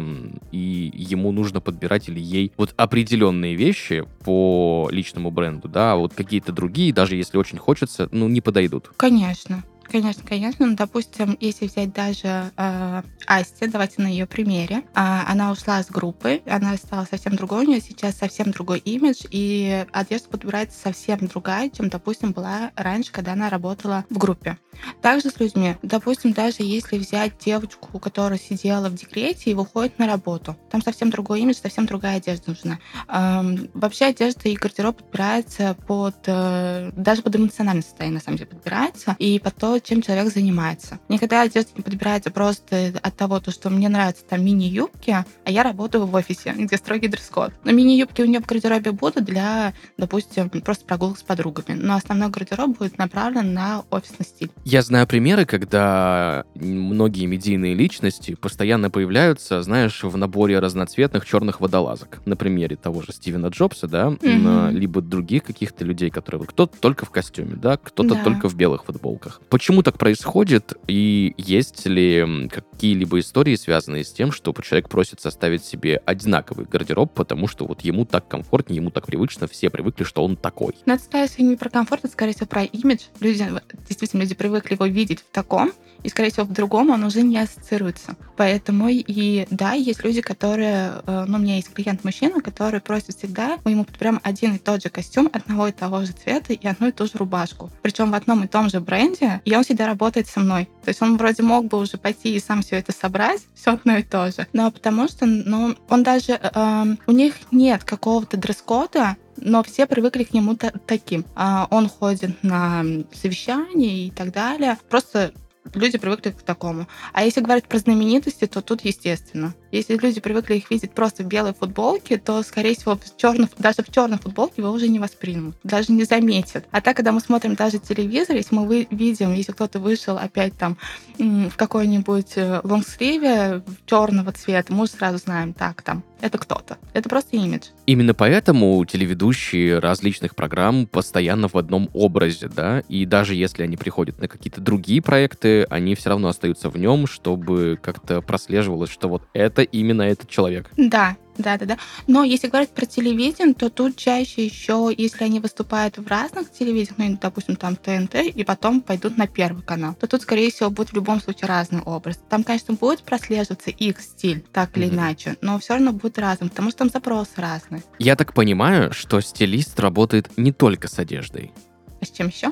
и 0.51 0.91
ему 0.93 1.31
нужно 1.31 1.59
подбирать 1.59 2.07
или 2.07 2.19
ей 2.19 2.51
вот 2.55 2.75
определенные 2.77 3.55
вещи 3.55 4.05
по 4.23 4.89
личному 4.91 5.31
бренду, 5.31 5.67
да, 5.67 5.93
а 5.93 5.95
вот 5.95 6.13
какие-то 6.13 6.51
другие, 6.51 6.93
даже 6.93 7.15
если 7.15 7.39
очень 7.39 7.57
хочется, 7.57 8.07
ну, 8.11 8.27
не 8.27 8.41
подойдут? 8.41 8.91
Конечно. 8.95 9.63
Конечно, 9.91 10.23
конечно. 10.23 10.67
Ну, 10.67 10.75
допустим, 10.75 11.35
если 11.39 11.65
взять 11.65 11.91
даже 11.93 12.51
э, 12.55 13.01
Асти, 13.25 13.67
давайте 13.67 14.01
на 14.01 14.07
ее 14.07 14.27
примере. 14.27 14.83
Э, 14.93 15.23
она 15.27 15.51
ушла 15.51 15.81
с 15.81 15.87
группы, 15.87 16.41
она 16.45 16.77
стала 16.77 17.07
совсем 17.09 17.35
другой, 17.35 17.65
у 17.65 17.67
нее 17.67 17.81
сейчас 17.81 18.17
совсем 18.17 18.51
другой 18.51 18.79
имидж, 18.79 19.25
и 19.31 19.85
одежда 19.91 20.29
подбирается 20.29 20.79
совсем 20.79 21.25
другая, 21.27 21.69
чем, 21.69 21.89
допустим, 21.89 22.33
была 22.33 22.71
раньше, 22.75 23.11
когда 23.11 23.33
она 23.33 23.49
работала 23.49 24.05
в 24.09 24.17
группе. 24.17 24.57
Также 25.01 25.29
с 25.29 25.39
людьми. 25.39 25.75
Допустим, 25.81 26.33
даже 26.33 26.57
если 26.59 26.97
взять 26.97 27.33
девочку, 27.39 27.99
которая 27.99 28.39
сидела 28.39 28.89
в 28.89 28.95
декрете 28.95 29.51
и 29.51 29.53
выходит 29.53 29.97
на 29.97 30.07
работу, 30.07 30.55
там 30.69 30.81
совсем 30.81 31.09
другой 31.09 31.41
имидж, 31.41 31.57
совсем 31.61 31.85
другая 31.85 32.17
одежда 32.17 32.51
нужна. 32.51 32.79
Эм, 33.07 33.69
вообще 33.73 34.05
одежда 34.05 34.49
и 34.49 34.55
гардероб 34.55 34.97
подбирается 34.97 35.75
под... 35.87 36.15
Э, 36.27 36.91
даже 36.95 37.23
под 37.23 37.35
эмоциональное 37.35 37.81
состояние, 37.83 38.19
на 38.19 38.23
самом 38.23 38.37
деле, 38.37 38.49
подбирается, 38.49 39.15
и 39.19 39.39
под 39.39 39.55
то, 39.55 39.78
чем 39.83 40.01
человек 40.01 40.33
занимается. 40.33 40.99
Никогда 41.09 41.41
одежда 41.41 41.71
не 41.75 41.83
подбирается 41.83 42.31
просто 42.31 42.93
от 43.01 43.15
того, 43.15 43.39
то, 43.39 43.51
что 43.51 43.69
мне 43.69 43.89
нравятся 43.89 44.23
там 44.25 44.43
мини-юбки, 44.43 45.11
а 45.11 45.51
я 45.51 45.63
работаю 45.63 46.05
в 46.05 46.13
офисе, 46.15 46.53
где 46.57 46.77
строгий 46.77 47.07
дресс-код. 47.07 47.51
Но 47.63 47.71
мини-юбки 47.71 48.21
у 48.21 48.25
нее 48.25 48.39
в 48.39 48.45
гардеробе 48.45 48.91
будут 48.91 49.25
для, 49.25 49.73
допустим, 49.97 50.49
просто 50.49 50.85
прогулок 50.85 51.17
с 51.17 51.23
подругами. 51.23 51.77
Но 51.77 51.95
основной 51.95 52.29
гардероб 52.29 52.77
будет 52.77 52.97
направлен 52.97 53.53
на 53.53 53.83
офисный 53.89 54.25
стиль. 54.25 54.51
Я 54.65 54.81
знаю 54.81 55.07
примеры, 55.07 55.45
когда 55.45 56.45
многие 56.55 57.25
медийные 57.25 57.73
личности 57.73 58.35
постоянно 58.35 58.89
появляются, 58.89 59.61
знаешь, 59.61 60.03
в 60.03 60.17
наборе 60.17 60.59
разноцветных 60.59 61.25
черных 61.25 61.61
водолазок. 61.61 62.21
На 62.25 62.35
примере 62.35 62.75
того 62.75 63.01
же 63.01 63.11
Стивена 63.11 63.49
Джобса, 63.49 63.87
да, 63.87 64.07
mm-hmm. 64.09 64.71
либо 64.71 65.01
других 65.01 65.43
каких-то 65.43 65.85
людей, 65.85 66.09
которые... 66.09 66.47
Кто-то 66.47 66.77
только 66.79 67.05
в 67.05 67.11
костюме, 67.11 67.55
да, 67.55 67.77
кто-то 67.77 68.15
да. 68.15 68.23
только 68.23 68.49
в 68.49 68.55
белых 68.55 68.85
футболках. 68.85 69.41
Почему 69.49 69.68
так 69.83 69.97
происходит? 69.97 70.73
И 70.87 71.33
есть 71.37 71.85
ли 71.85 72.49
какие-либо 72.51 73.19
истории, 73.19 73.55
связанные 73.55 74.03
с 74.03 74.11
тем, 74.11 74.31
что 74.31 74.53
человек 74.61 74.89
просит 74.89 75.21
составить 75.21 75.63
себе 75.63 76.01
одинаковый 76.05 76.65
гардероб, 76.65 77.13
потому 77.13 77.47
что 77.47 77.65
вот 77.65 77.81
ему 77.81 78.05
так 78.05 78.27
комфортнее, 78.27 78.77
ему 78.77 78.91
так 78.91 79.05
привычно, 79.05 79.47
все 79.47 79.69
привыкли, 79.69 80.03
что 80.03 80.23
он 80.23 80.35
такой? 80.35 80.75
Но 80.85 80.93
это, 80.93 81.03
скорее 81.03 81.29
не 81.39 81.55
про 81.55 81.69
комфорт, 81.69 82.03
это, 82.03 82.13
скорее 82.13 82.33
всего, 82.33 82.47
про 82.47 82.63
имидж. 82.63 83.03
Люди, 83.19 83.47
действительно, 83.87 84.21
люди 84.21 84.35
привыкли 84.35 84.73
его 84.73 84.85
видеть 84.85 85.19
в 85.19 85.31
таком, 85.31 85.71
и, 86.03 86.09
скорее 86.09 86.31
всего, 86.31 86.45
в 86.45 86.51
другом 86.51 86.89
он 86.89 87.03
уже 87.03 87.21
не 87.21 87.37
ассоциируется. 87.37 88.15
Поэтому 88.37 88.87
и 88.89 89.45
да, 89.49 89.73
есть 89.73 90.03
люди, 90.03 90.21
которые, 90.21 91.01
э, 91.05 91.25
ну, 91.27 91.37
у 91.37 91.41
меня 91.41 91.55
есть 91.55 91.73
клиент-мужчина, 91.73 92.41
который 92.41 92.79
просит 92.79 93.17
всегда, 93.17 93.57
ему 93.65 93.85
прям 93.85 94.19
один 94.23 94.55
и 94.55 94.57
тот 94.57 94.81
же 94.81 94.89
костюм, 94.89 95.29
одного 95.31 95.67
и 95.67 95.71
того 95.71 96.03
же 96.05 96.13
цвета 96.13 96.53
и 96.53 96.67
одну 96.67 96.87
и 96.87 96.91
ту 96.91 97.05
же 97.05 97.13
рубашку. 97.15 97.69
Причем 97.81 98.11
в 98.11 98.15
одном 98.15 98.43
и 98.43 98.47
том 98.47 98.69
же 98.69 98.79
бренде, 98.79 99.41
и 99.45 99.53
он 99.59 99.63
всегда 99.63 99.85
работает 99.87 100.27
со 100.27 100.39
мной. 100.39 100.69
То 100.83 100.89
есть 100.89 101.01
он 101.01 101.17
вроде 101.17 101.43
мог 101.43 101.65
бы 101.65 101.77
уже 101.77 101.97
пойти 101.97 102.35
и 102.35 102.39
сам 102.39 102.61
все 102.61 102.77
это 102.77 102.91
собрать, 102.91 103.41
все 103.55 103.73
одно 103.73 103.97
и 103.97 104.03
то 104.03 104.31
же. 104.31 104.47
Но 104.53 104.71
потому 104.71 105.07
что, 105.07 105.25
ну, 105.25 105.75
он 105.89 106.03
даже, 106.03 106.33
э, 106.33 106.49
эм, 106.53 106.99
у 107.07 107.11
них 107.11 107.35
нет 107.51 107.83
какого-то 107.83 108.37
дресс-кода, 108.37 109.17
но 109.37 109.63
все 109.63 109.85
привыкли 109.85 110.23
к 110.23 110.33
нему 110.33 110.57
таким. 110.85 111.25
А 111.35 111.67
он 111.69 111.87
ходит 111.87 112.43
на 112.43 112.83
совещания 113.13 114.07
и 114.07 114.11
так 114.11 114.31
далее. 114.31 114.77
Просто 114.89 115.33
люди 115.73 115.97
привыкли 115.97 116.31
к 116.31 116.41
такому. 116.41 116.87
А 117.13 117.23
если 117.23 117.41
говорить 117.41 117.65
про 117.65 117.77
знаменитости, 117.77 118.45
то 118.45 118.61
тут 118.61 118.81
естественно. 118.81 119.53
Если 119.71 119.95
люди 119.97 120.19
привыкли 120.19 120.55
их 120.55 120.71
видеть 120.71 120.91
просто 120.91 121.23
в 121.23 121.27
белой 121.27 121.53
футболке, 121.53 122.17
то, 122.17 122.41
скорее 122.43 122.75
всего, 122.75 122.95
в 122.95 123.17
черных, 123.17 123.49
даже 123.57 123.83
в 123.83 123.91
черной 123.91 124.17
футболке 124.17 124.61
вы 124.61 124.71
уже 124.71 124.87
не 124.87 124.99
воспримут, 124.99 125.55
даже 125.63 125.91
не 125.91 126.05
заметят. 126.05 126.65
А 126.71 126.81
так, 126.81 126.95
когда 126.95 127.11
мы 127.11 127.19
смотрим 127.19 127.55
даже 127.55 127.77
телевизор, 127.77 128.35
если 128.35 128.55
мы 128.55 128.87
видим, 128.89 129.33
если 129.33 129.51
кто-то 129.51 129.79
вышел 129.79 130.17
опять 130.17 130.57
там 130.57 130.77
в 131.17 131.55
какой-нибудь 131.55 132.33
э, 132.37 132.61
лонгсливе 132.63 133.63
черного 133.85 134.31
цвета, 134.31 134.73
мы 134.73 134.83
уже 134.83 134.93
сразу 134.93 135.17
знаем, 135.17 135.53
так, 135.53 135.81
там, 135.81 136.03
это 136.21 136.37
кто-то. 136.37 136.77
Это 136.93 137.09
просто 137.09 137.37
имидж. 137.37 137.67
Именно 137.85 138.13
поэтому 138.13 138.83
телеведущие 138.85 139.79
различных 139.79 140.35
программ 140.35 140.85
постоянно 140.85 141.47
в 141.47 141.55
одном 141.55 141.89
образе, 141.93 142.47
да, 142.47 142.81
и 142.89 143.05
даже 143.05 143.35
если 143.35 143.63
они 143.63 143.77
приходят 143.77 144.19
на 144.19 144.27
какие-то 144.27 144.61
другие 144.61 145.01
проекты, 145.01 145.63
они 145.63 145.95
все 145.95 146.09
равно 146.09 146.27
остаются 146.27 146.69
в 146.69 146.77
нем, 146.77 147.07
чтобы 147.07 147.79
как-то 147.81 148.21
прослеживалось, 148.21 148.89
что 148.89 149.07
вот 149.07 149.23
это 149.33 149.61
именно 149.61 150.03
этот 150.03 150.29
человек. 150.29 150.69
Да, 150.77 151.17
да, 151.39 151.57
да, 151.57 151.65
да. 151.65 151.77
Но 152.07 152.23
если 152.23 152.47
говорить 152.47 152.69
про 152.69 152.85
телевидение, 152.85 153.53
то 153.53 153.69
тут 153.69 153.95
чаще 153.95 154.45
еще, 154.45 154.93
если 154.95 155.23
они 155.23 155.39
выступают 155.39 155.97
в 155.97 156.07
разных 156.07 156.51
телевидениях, 156.51 156.97
ну, 156.97 157.17
допустим, 157.19 157.55
там 157.55 157.75
ТНТ, 157.75 158.15
и 158.15 158.43
потом 158.43 158.81
пойдут 158.81 159.17
на 159.17 159.27
первый 159.27 159.63
канал, 159.63 159.95
то 159.95 160.07
тут, 160.07 160.21
скорее 160.21 160.51
всего, 160.51 160.69
будет 160.69 160.89
в 160.89 160.95
любом 160.95 161.21
случае 161.21 161.47
разный 161.47 161.81
образ. 161.81 162.19
Там, 162.29 162.43
конечно, 162.43 162.73
будет 162.73 163.03
прослеживаться 163.03 163.69
их 163.69 164.01
стиль, 164.01 164.43
так 164.51 164.77
или 164.77 164.87
mm-hmm. 164.87 164.93
иначе, 164.93 165.37
но 165.41 165.59
все 165.59 165.73
равно 165.73 165.93
будет 165.93 166.19
разным, 166.19 166.49
потому 166.49 166.69
что 166.69 166.79
там 166.79 166.89
запросы 166.89 167.31
разные. 167.37 167.83
Я 167.97 168.15
так 168.15 168.33
понимаю, 168.33 168.93
что 168.93 169.21
стилист 169.21 169.79
работает 169.79 170.37
не 170.37 170.51
только 170.51 170.87
с 170.87 170.99
одеждой. 170.99 171.53
А 172.01 172.05
с 172.05 172.11
чем 172.11 172.27
еще? 172.27 172.51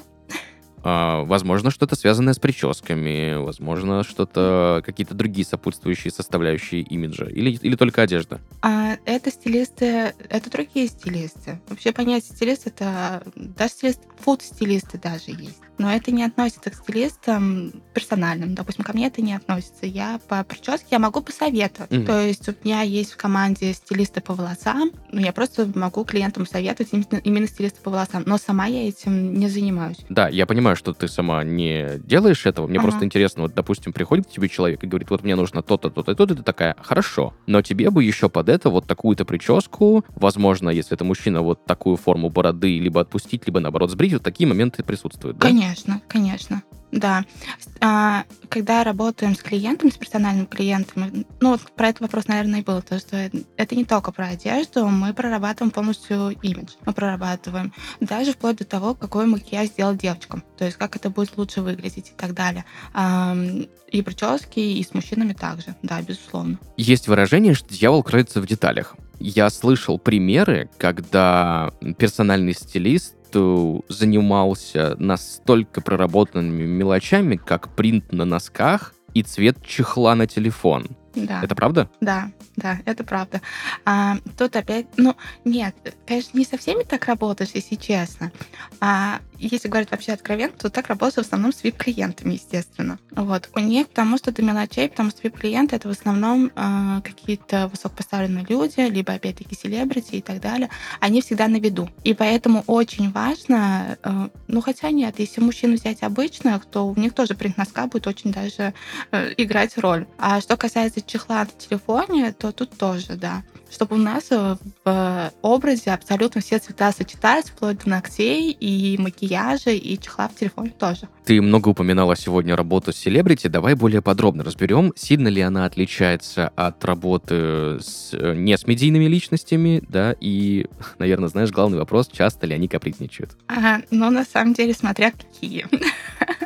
А, 0.90 1.26
возможно, 1.26 1.70
что-то 1.70 1.98
связанное 1.98 2.34
с 2.34 2.40
прическами, 2.40 3.36
возможно, 3.36 4.06
что-то, 4.06 4.82
какие-то 4.86 5.16
другие 5.16 5.46
сопутствующие 5.46 6.14
составляющие 6.14 6.80
имиджа, 6.80 7.26
или, 7.26 7.50
или 7.50 7.76
только 7.76 8.04
одежда? 8.04 8.40
А, 8.62 8.96
это 9.04 9.30
стилисты, 9.30 10.14
это 10.30 10.50
другие 10.50 10.88
стилисты. 10.88 11.60
Вообще 11.68 11.92
понятие 11.92 12.34
стилист 12.34 12.68
это 12.68 13.22
даже 13.36 13.74
стилист, 13.74 14.00
фуд-стилисты 14.18 14.98
даже 14.98 15.32
есть. 15.32 15.60
Но 15.78 15.92
это 15.92 16.12
не 16.12 16.24
относится 16.24 16.70
к 16.70 16.76
стилистам 16.76 17.72
персональным. 17.94 18.56
Допустим, 18.56 18.84
ко 18.84 18.94
мне 18.94 19.08
это 19.08 19.22
не 19.22 19.34
относится. 19.34 19.86
Я 19.86 20.20
по 20.28 20.44
прическе 20.44 20.88
я 20.92 21.00
могу 21.00 21.22
посоветовать. 21.22 21.92
Мгм. 21.92 22.06
То 22.06 22.22
есть 22.22 22.48
у 22.50 22.54
меня 22.64 22.82
есть 22.82 23.14
в 23.14 23.18
команде 23.18 23.74
стилисты 23.74 24.22
по 24.22 24.34
волосам, 24.34 24.92
но 25.12 25.22
я 25.22 25.32
просто 25.32 25.70
могу 25.76 26.04
клиентам 26.04 26.48
советовать 26.48 26.94
именно, 26.94 27.22
именно 27.24 27.48
стилиста 27.48 27.82
по 27.82 27.92
волосам. 27.92 28.24
Но 28.26 28.38
сама 28.38 28.66
я 28.66 28.88
этим 28.88 29.34
не 29.36 29.50
занимаюсь. 29.50 29.98
Да, 30.10 30.28
я 30.30 30.46
понимаю, 30.46 30.76
что 30.76 30.94
ты 30.94 31.08
сама 31.08 31.44
не 31.44 32.00
делаешь 32.00 32.46
этого. 32.46 32.68
Мне 32.68 32.80
Ага. 32.80 32.88
просто 32.88 33.06
интересно, 33.06 33.44
вот, 33.44 33.54
допустим, 33.54 33.94
приходит 33.94 34.28
к 34.28 34.30
тебе 34.30 34.50
человек 34.50 34.84
и 34.84 34.88
говорит, 34.88 35.10
вот 35.10 35.24
мне 35.24 35.36
нужно 35.36 35.62
то-то, 35.62 35.90
то-то, 35.90 36.16
то-то, 36.16 36.36
ты 36.36 36.44
такая, 36.44 36.76
хорошо, 36.82 37.34
но 37.46 37.62
тебе 37.62 37.90
бы 37.90 38.04
еще 38.04 38.30
под 38.30 38.50
это 38.50 38.70
вот 38.70 38.88
такую-то 38.88 39.26
прическу, 39.26 40.04
возможно, 40.16 40.70
если 40.70 40.94
это 40.96 41.04
мужчина, 41.04 41.42
вот 41.42 41.66
такую 41.66 41.98
форму 41.98 42.30
бороды 42.30 42.80
либо 42.80 43.02
отпустить, 43.02 43.46
либо, 43.46 43.60
наоборот, 43.60 43.92
сбрить, 43.92 44.14
вот 44.14 44.24
такие 44.24 44.48
моменты 44.48 44.84
присутствуют, 44.84 45.38
да? 45.38 45.48
Конечно, 45.48 45.67
конечно. 46.08 46.64
Да. 46.92 47.26
С- 47.60 47.68
а, 47.82 48.24
когда 48.48 48.84
работаем 48.86 49.36
с 49.36 49.42
клиентами, 49.44 49.90
с 49.90 49.98
персональными 49.98 50.46
клиентами, 50.46 51.26
ну 51.42 51.50
вот 51.52 51.62
про 51.76 51.90
этот 51.90 52.02
вопрос, 52.02 52.28
наверное, 52.28 52.62
и 52.62 52.64
был, 52.64 52.82
то 52.82 52.98
что 52.98 53.30
это 53.58 53.76
не 53.76 53.84
только 53.84 54.14
про 54.14 54.28
одежду, 54.28 54.88
мы 54.88 55.14
прорабатываем 55.14 55.72
полностью 55.72 56.30
имидж. 56.42 56.76
Мы 56.86 56.94
прорабатываем 56.94 57.74
даже 58.00 58.32
вплоть 58.32 58.58
до 58.58 58.66
того, 58.66 58.96
какой 58.96 59.26
макияж 59.26 59.68
сделать 59.68 59.98
девочкам, 60.00 60.44
то 60.58 60.64
есть 60.64 60.78
как 60.78 60.96
это 60.96 61.10
будет 61.10 61.38
лучше 61.38 61.62
выглядеть 61.62 62.10
и 62.10 62.14
так 62.16 62.34
далее. 62.34 62.64
Ам, 62.94 63.68
И 63.92 64.02
прически, 64.02 64.60
и 64.60 64.84
с 64.84 64.94
мужчинами 64.94 65.34
также, 65.34 65.76
да, 65.82 66.02
безусловно. 66.02 66.58
Есть 66.78 67.08
выражение, 67.10 67.54
что 67.54 67.68
дьявол 67.74 68.02
кроется 68.04 68.42
в 68.42 68.48
деталях. 68.48 68.96
Я 69.20 69.50
слышал 69.50 69.98
примеры, 69.98 70.70
когда 70.78 71.74
персональный 71.98 72.54
стилист 72.54 73.16
э, 73.34 73.80
занимался 73.90 74.96
настолько 75.00 75.82
проработанными 75.82 76.66
мелочами, 76.66 77.36
как 77.36 77.76
принт 77.76 78.12
на 78.12 78.26
носках 78.26 78.94
и 79.14 79.24
цвет 79.24 79.66
чехла 79.66 80.16
на 80.16 80.28
телефон. 80.28 80.88
Да. 81.16 81.42
Это 81.42 81.56
правда? 81.56 81.90
Да, 82.00 82.32
да, 82.56 82.80
это 82.86 83.04
правда. 83.04 83.42
А, 83.86 84.18
тут 84.38 84.56
опять, 84.56 84.86
ну, 84.98 85.16
нет, 85.46 85.76
конечно, 86.06 86.38
не 86.38 86.46
со 86.46 86.58
всеми 86.58 86.84
так 86.84 87.06
работаешь, 87.06 87.50
если 87.56 87.76
честно. 87.76 88.32
А 88.80 89.20
если 89.40 89.68
говорить 89.68 89.92
вообще 89.92 90.14
откровенно, 90.14 90.54
то 90.54 90.70
так 90.70 90.88
работаю 90.88 91.24
в 91.24 91.28
основном 91.28 91.54
с 91.54 91.64
VIP-клиентами, 91.64 92.34
естественно. 92.34 93.00
Вот. 93.12 93.50
У 93.56 93.60
них, 93.60 93.88
потому 93.88 94.18
что 94.18 94.32
до 94.32 94.42
мелочей, 94.42 94.90
потому 94.90 95.10
что 95.10 95.22
VIP-клиенты 95.28 95.76
это 95.76 95.88
в 95.88 95.92
основном 95.92 96.52
а, 96.56 97.02
какие-то 97.02 97.68
высокопоставленные 97.68 98.46
люди, 98.48 98.80
либо 98.80 99.14
опять-таки 99.14 99.56
селебрити 99.56 100.16
и 100.16 100.22
так 100.22 100.42
далее. 100.42 100.70
Они 101.00 101.22
всегда 101.22 101.48
на 101.48 101.58
виду. 101.58 101.90
И 102.04 102.14
поэтому 102.14 102.64
очень 102.68 103.12
важно, 103.12 103.98
э, 104.04 104.30
ну 104.48 104.62
хотя 104.62 104.92
нет, 104.92 105.16
если 105.20 105.42
мужчин 105.42 105.76
взять 105.76 106.04
обычных, 106.04 106.66
то 106.66 106.88
у 106.88 106.96
них 106.96 107.14
тоже 107.14 107.36
принт 107.36 107.58
носка 107.58 107.88
будет 107.88 108.08
очень 108.08 108.32
даже 108.32 108.74
э, 109.12 109.34
играть 109.38 109.78
роль. 109.78 110.08
А 110.18 110.42
что 110.42 110.58
касается 110.58 111.02
чехла 111.02 111.40
на 111.40 111.46
телефоне, 111.48 112.34
то 112.34 112.52
тут 112.52 112.78
тоже, 112.78 113.16
да. 113.16 113.44
Чтобы 113.70 113.96
у 113.96 114.00
нас 114.00 114.28
э, 114.32 114.56
в 114.84 115.32
образе 115.42 115.92
абсолютно 115.92 116.42
все 116.42 116.60
цвета 116.60 116.92
сочетались, 116.92 117.46
вплоть 117.46 117.84
до 117.84 117.90
ногтей 117.90 118.52
и 118.52 118.98
макияжа, 118.98 119.72
и 119.72 119.98
чехла 119.98 120.28
в 120.28 120.36
телефоне 120.36 120.72
тоже. 120.78 121.08
Ты 121.26 121.42
много 121.42 121.70
упоминала 121.70 122.16
сегодня 122.16 122.56
работу 122.56 122.94
с 122.94 122.96
селебрити. 122.96 123.48
Давай 123.48 123.76
более 123.76 124.02
подробно 124.02 124.44
разберем, 124.44 124.94
сильно 124.96 125.28
ли 125.28 125.42
она 125.42 125.66
отличается 125.66 126.50
от 126.56 126.84
работы 126.86 127.80
с, 127.82 128.14
э, 128.14 128.34
не 128.36 128.58
с 128.58 128.66
медийными 128.66 129.06
личностями, 129.06 129.84
да, 129.90 130.16
и, 130.20 130.68
наверное, 131.00 131.30
знаешь, 131.30 131.52
главный 131.52 131.78
вопрос, 131.78 132.10
часто 132.12 132.48
ли 132.48 132.56
они 132.56 132.68
капризничают? 132.68 133.38
А, 133.48 133.82
ну, 133.92 134.10
на 134.10 134.24
самом 134.24 134.54
деле, 134.54 134.74
смотря 134.74 135.12
какие. 135.12 135.66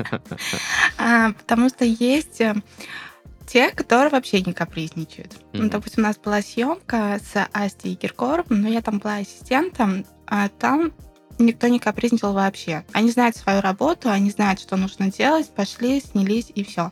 А, 0.98 1.32
Потому 1.34 1.70
что 1.70 1.86
есть 1.86 2.42
э, 2.42 2.56
те, 3.48 3.70
которые 3.72 4.10
вообще 4.10 4.42
не 4.42 4.54
капризничают. 4.54 5.38
Ну, 5.54 5.62
Мгм. 5.62 5.70
Допустим, 5.70 6.04
у 6.04 6.08
нас 6.08 6.18
была 6.18 6.42
съемка 6.42 7.20
с 7.24 7.48
Асти 7.54 7.94
и 7.94 7.96
Киркоровым, 7.96 8.62
но 8.62 8.70
я 8.70 8.82
там 8.82 9.00
была 9.00 9.18
ассистентом, 9.18 10.06
а 10.28 10.48
там 10.50 10.94
никто 11.40 11.68
не 11.68 11.80
капризничал 11.80 12.34
вообще. 12.34 12.86
Они 12.94 13.10
знают 13.10 13.36
свою 13.36 13.62
работу, 13.62 14.10
они 14.10 14.30
знают, 14.32 14.60
что 14.60 14.78
нужно 14.78 15.12
делать, 15.12 15.50
пошли, 15.50 16.00
снялись 16.00 16.52
и 16.54 16.64
все. 16.64 16.92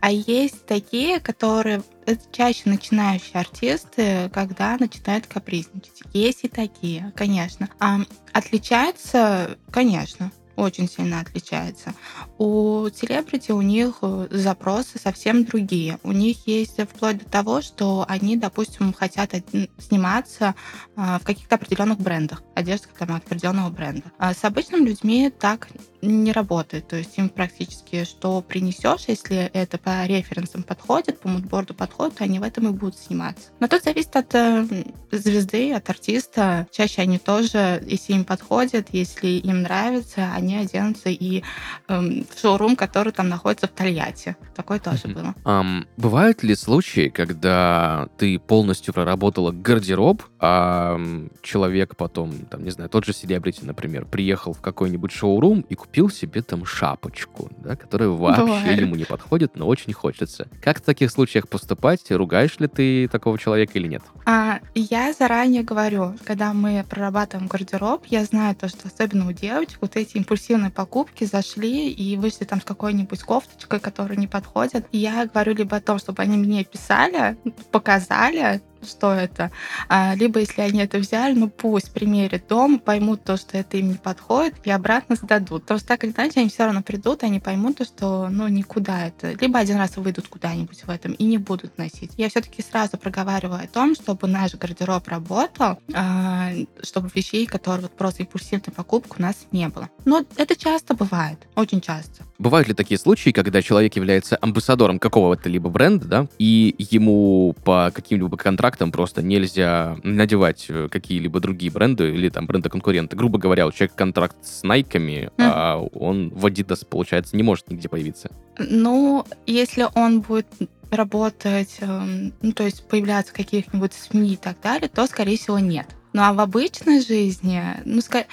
А 0.00 0.10
есть 0.10 0.66
такие, 0.66 1.20
которые 1.20 1.82
это 2.06 2.22
чаще 2.32 2.62
начинающие 2.64 3.34
артисты, 3.34 4.30
когда 4.32 4.76
начинают 4.78 5.26
капризничать. 5.26 6.02
Есть 6.12 6.40
и 6.44 6.48
такие, 6.48 7.12
конечно. 7.14 7.68
А 7.78 7.98
отличается, 8.32 9.58
конечно, 9.70 10.32
очень 10.60 10.88
сильно 10.88 11.20
отличается. 11.20 11.94
У 12.38 12.88
селебрити 12.94 13.52
у 13.52 13.62
них 13.62 13.98
э, 14.02 14.28
запросы 14.30 14.98
совсем 14.98 15.44
другие. 15.44 15.98
У 16.02 16.12
них 16.12 16.46
есть 16.46 16.80
вплоть 16.82 17.18
до 17.18 17.24
того, 17.24 17.62
что 17.62 18.04
они, 18.08 18.36
допустим, 18.36 18.92
хотят 18.92 19.30
сниматься 19.78 20.54
а, 20.96 21.18
в 21.18 21.24
каких-то 21.24 21.56
определенных 21.56 21.98
брендах, 21.98 22.42
одежда 22.54 22.88
там 22.98 23.16
определенного 23.16 23.70
бренда. 23.70 24.12
А 24.18 24.34
с 24.34 24.44
обычными 24.44 24.88
людьми 24.88 25.30
так 25.30 25.68
не 26.02 26.32
работает. 26.32 26.88
То 26.88 26.96
есть 26.96 27.16
им 27.18 27.28
практически 27.28 28.04
что 28.04 28.42
принесешь, 28.42 29.04
если 29.06 29.50
это 29.52 29.78
по 29.78 30.06
референсам 30.06 30.62
подходит, 30.62 31.20
по 31.20 31.28
мудборду 31.28 31.74
подходит, 31.74 32.16
то 32.16 32.24
они 32.24 32.38
в 32.38 32.42
этом 32.42 32.68
и 32.68 32.72
будут 32.72 32.96
сниматься. 32.98 33.50
Но 33.60 33.68
тут 33.68 33.84
зависит 33.84 34.16
от 34.16 34.34
э, 34.34 34.66
звезды, 35.10 35.72
от 35.72 35.88
артиста. 35.90 36.66
Чаще 36.70 37.02
они 37.02 37.18
тоже, 37.18 37.82
если 37.86 38.14
им 38.14 38.24
подходит, 38.24 38.88
если 38.92 39.28
им 39.28 39.62
нравится, 39.62 40.30
они 40.34 40.49
оденутся 40.56 41.08
и 41.10 41.42
эм, 41.88 42.24
в 42.34 42.38
шоурум, 42.40 42.76
который 42.76 43.12
там 43.12 43.28
находится 43.28 43.66
в 43.66 43.70
Тольятти. 43.70 44.36
Такое 44.54 44.78
тоже 44.78 45.02
Мгм. 45.04 45.14
было. 45.14 45.34
Ам, 45.44 45.86
бывают 45.96 46.42
ли 46.42 46.54
случаи, 46.54 47.08
когда 47.08 48.08
ты 48.18 48.38
полностью 48.38 48.92
проработала 48.94 49.52
гардероб, 49.52 50.22
а 50.38 50.98
человек 51.42 51.96
потом, 51.96 52.32
там, 52.50 52.64
не 52.64 52.70
знаю, 52.70 52.90
тот 52.90 53.04
же 53.04 53.12
селебрити, 53.12 53.64
например, 53.64 54.04
приехал 54.06 54.52
в 54.52 54.60
какой-нибудь 54.60 55.12
шоурум 55.12 55.60
и 55.68 55.74
купил 55.74 56.10
себе 56.10 56.42
там 56.42 56.64
шапочку, 56.64 57.50
да, 57.58 57.76
которая 57.76 58.08
вообще 58.08 58.42
Бывает. 58.42 58.80
ему 58.80 58.96
не 58.96 59.04
подходит, 59.04 59.56
но 59.56 59.66
очень 59.66 59.92
хочется. 59.92 60.48
Как 60.62 60.78
в 60.78 60.82
таких 60.82 61.10
случаях 61.10 61.48
поступать? 61.48 62.00
Ругаешь 62.10 62.58
ли 62.58 62.66
ты 62.68 63.08
такого 63.08 63.38
человека 63.38 63.72
или 63.78 63.86
нет? 63.88 64.02
А, 64.26 64.60
я 64.74 65.12
заранее 65.12 65.62
говорю, 65.62 66.14
когда 66.24 66.52
мы 66.52 66.84
прорабатываем 66.88 67.48
гардероб, 67.48 68.04
я 68.06 68.24
знаю 68.24 68.54
то, 68.54 68.68
что 68.68 68.88
особенно 68.88 69.28
у 69.28 69.32
девочек 69.32 69.78
вот 69.80 69.96
эти 69.96 70.16
импульсивные 70.30 70.70
покупки 70.70 71.24
зашли 71.24 71.90
и 71.90 72.16
вышли 72.16 72.44
там 72.44 72.60
с 72.60 72.64
какой-нибудь 72.64 73.20
кофточкой, 73.22 73.80
которая 73.80 74.16
не 74.16 74.28
подходит. 74.28 74.86
И 74.92 74.98
я 74.98 75.26
говорю 75.26 75.54
либо 75.54 75.76
о 75.76 75.80
том, 75.80 75.98
чтобы 75.98 76.22
они 76.22 76.36
мне 76.36 76.62
писали, 76.62 77.36
показали, 77.72 78.62
что 78.82 79.12
это, 79.12 79.50
а, 79.88 80.14
либо 80.14 80.40
если 80.40 80.62
они 80.62 80.80
это 80.80 80.98
взяли, 80.98 81.34
ну 81.34 81.48
пусть 81.48 81.92
примерят 81.92 82.46
дом, 82.48 82.78
поймут 82.78 83.24
то, 83.24 83.36
что 83.36 83.58
это 83.58 83.76
им 83.76 83.88
не 83.88 83.94
подходит, 83.94 84.54
и 84.64 84.70
обратно 84.70 85.16
сдадут. 85.16 85.62
Потому 85.62 85.78
что 85.78 85.88
так 85.88 86.04
или 86.04 86.12
иначе 86.12 86.40
они 86.40 86.48
все 86.48 86.64
равно 86.64 86.82
придут, 86.82 87.22
они 87.22 87.40
поймут 87.40 87.78
то, 87.78 87.84
что 87.84 88.28
ну 88.28 88.48
никуда 88.48 89.06
это. 89.06 89.32
Либо 89.32 89.58
один 89.58 89.76
раз 89.76 89.96
выйдут 89.96 90.28
куда-нибудь 90.28 90.84
в 90.84 90.90
этом 90.90 91.12
и 91.12 91.24
не 91.24 91.38
будут 91.38 91.78
носить. 91.78 92.12
Я 92.16 92.28
все-таки 92.28 92.62
сразу 92.62 92.98
проговариваю 92.98 93.64
о 93.64 93.66
том, 93.66 93.94
чтобы 93.94 94.28
наш 94.28 94.54
гардероб 94.54 95.06
работал, 95.08 95.78
а, 95.94 96.50
чтобы 96.82 97.10
вещей, 97.14 97.46
которые 97.46 97.82
вот 97.82 97.96
просто 97.96 98.22
импульсивной 98.22 98.72
покупки 98.74 99.14
у 99.18 99.22
нас 99.22 99.36
не 99.52 99.68
было. 99.68 99.88
Но 100.04 100.24
это 100.36 100.56
часто 100.56 100.94
бывает, 100.94 101.38
очень 101.54 101.80
часто. 101.80 102.24
Бывают 102.40 102.68
ли 102.68 102.74
такие 102.74 102.96
случаи, 102.96 103.32
когда 103.32 103.60
человек 103.60 103.96
является 103.96 104.38
амбассадором 104.40 104.98
какого-то 104.98 105.50
либо 105.50 105.68
бренда, 105.68 106.06
да, 106.06 106.26
и 106.38 106.74
ему 106.78 107.54
по 107.64 107.90
каким-либо 107.94 108.34
контрактам 108.38 108.92
просто 108.92 109.20
нельзя 109.20 109.98
надевать 110.02 110.64
э, 110.70 110.88
какие-либо 110.90 111.38
другие 111.40 111.70
бренды 111.70 112.08
или 112.08 112.30
там 112.30 112.46
бренды-конкуренты? 112.46 113.14
Грубо 113.14 113.38
говоря, 113.38 113.66
у 113.66 113.72
человека 113.72 113.94
контракт 113.94 114.36
с 114.42 114.62
Найками, 114.62 115.30
а 115.36 115.76
он 115.92 116.30
в 116.30 116.46
Adidas, 116.46 116.86
получается, 116.88 117.36
не 117.36 117.42
может 117.42 117.70
нигде 117.70 117.90
появиться. 117.90 118.30
Ну, 118.58 119.26
если 119.46 119.86
он 119.94 120.22
будет 120.22 120.46
работать, 120.90 121.76
эм, 121.80 122.32
ну, 122.40 122.52
то 122.52 122.64
есть 122.64 122.88
появляться 122.88 123.34
в 123.34 123.36
каких-нибудь 123.36 123.92
СМИ 123.92 124.32
и 124.32 124.36
так 124.36 124.56
далее, 124.62 124.88
то, 124.88 125.06
скорее 125.06 125.36
всего, 125.36 125.58
нет. 125.58 125.86
Ну, 126.12 126.22
а 126.22 126.32
в 126.32 126.40
обычной 126.40 127.00
жизни, 127.00 127.62
ну, 127.84 127.98
ска- 127.98 128.26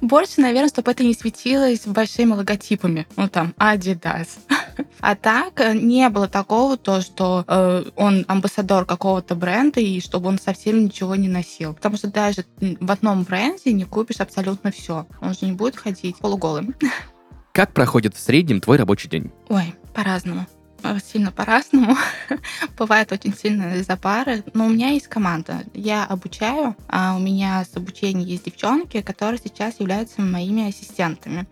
больше, 0.00 0.40
наверное, 0.40 0.68
чтобы 0.68 0.90
это 0.90 1.02
не 1.04 1.14
светилось 1.14 1.86
большими 1.86 2.32
логотипами. 2.32 3.06
Ну, 3.16 3.28
там, 3.28 3.54
Adidas. 3.58 4.28
А 5.00 5.16
так, 5.16 5.60
э, 5.60 5.74
не 5.74 6.08
было 6.08 6.28
такого, 6.28 6.76
то, 6.76 7.00
что 7.00 7.44
э, 7.46 7.84
он 7.96 8.24
амбассадор 8.28 8.86
какого-то 8.86 9.34
бренда, 9.34 9.80
и 9.80 10.00
чтобы 10.00 10.28
он 10.28 10.38
совсем 10.38 10.84
ничего 10.84 11.14
не 11.16 11.28
носил. 11.28 11.74
Потому 11.74 11.96
что 11.96 12.08
даже 12.08 12.46
в 12.58 12.90
одном 12.90 13.24
бренде 13.24 13.72
не 13.72 13.84
купишь 13.84 14.20
абсолютно 14.20 14.70
все. 14.70 15.06
Он 15.20 15.34
же 15.34 15.40
не 15.42 15.52
будет 15.52 15.76
ходить 15.76 16.16
полуголым. 16.18 16.74
Как 17.52 17.74
проходит 17.74 18.14
в 18.16 18.20
среднем 18.20 18.60
твой 18.60 18.78
рабочий 18.78 19.08
день? 19.10 19.30
Ой, 19.48 19.74
по-разному. 19.92 20.46
Э, 20.82 20.98
Сильно 21.12 21.32
по-разному. 21.32 21.96
Бывает 22.78 23.12
очень 23.12 23.34
сильно 23.34 23.76
из-за 23.76 23.96
пары. 23.96 24.44
Но 24.54 24.66
у 24.66 24.68
меня 24.68 24.88
есть 24.88 25.08
команда. 25.08 25.62
Я 25.74 26.04
обучаю, 26.04 26.76
а 26.88 27.14
у 27.16 27.18
меня 27.18 27.64
с 27.64 27.76
обучением 27.76 28.26
есть 28.26 28.44
девчонки, 28.44 29.00
которые 29.02 29.40
сейчас 29.42 29.80
являются 29.80 30.20
моими 30.22 30.68
ассистентами. 30.68 31.46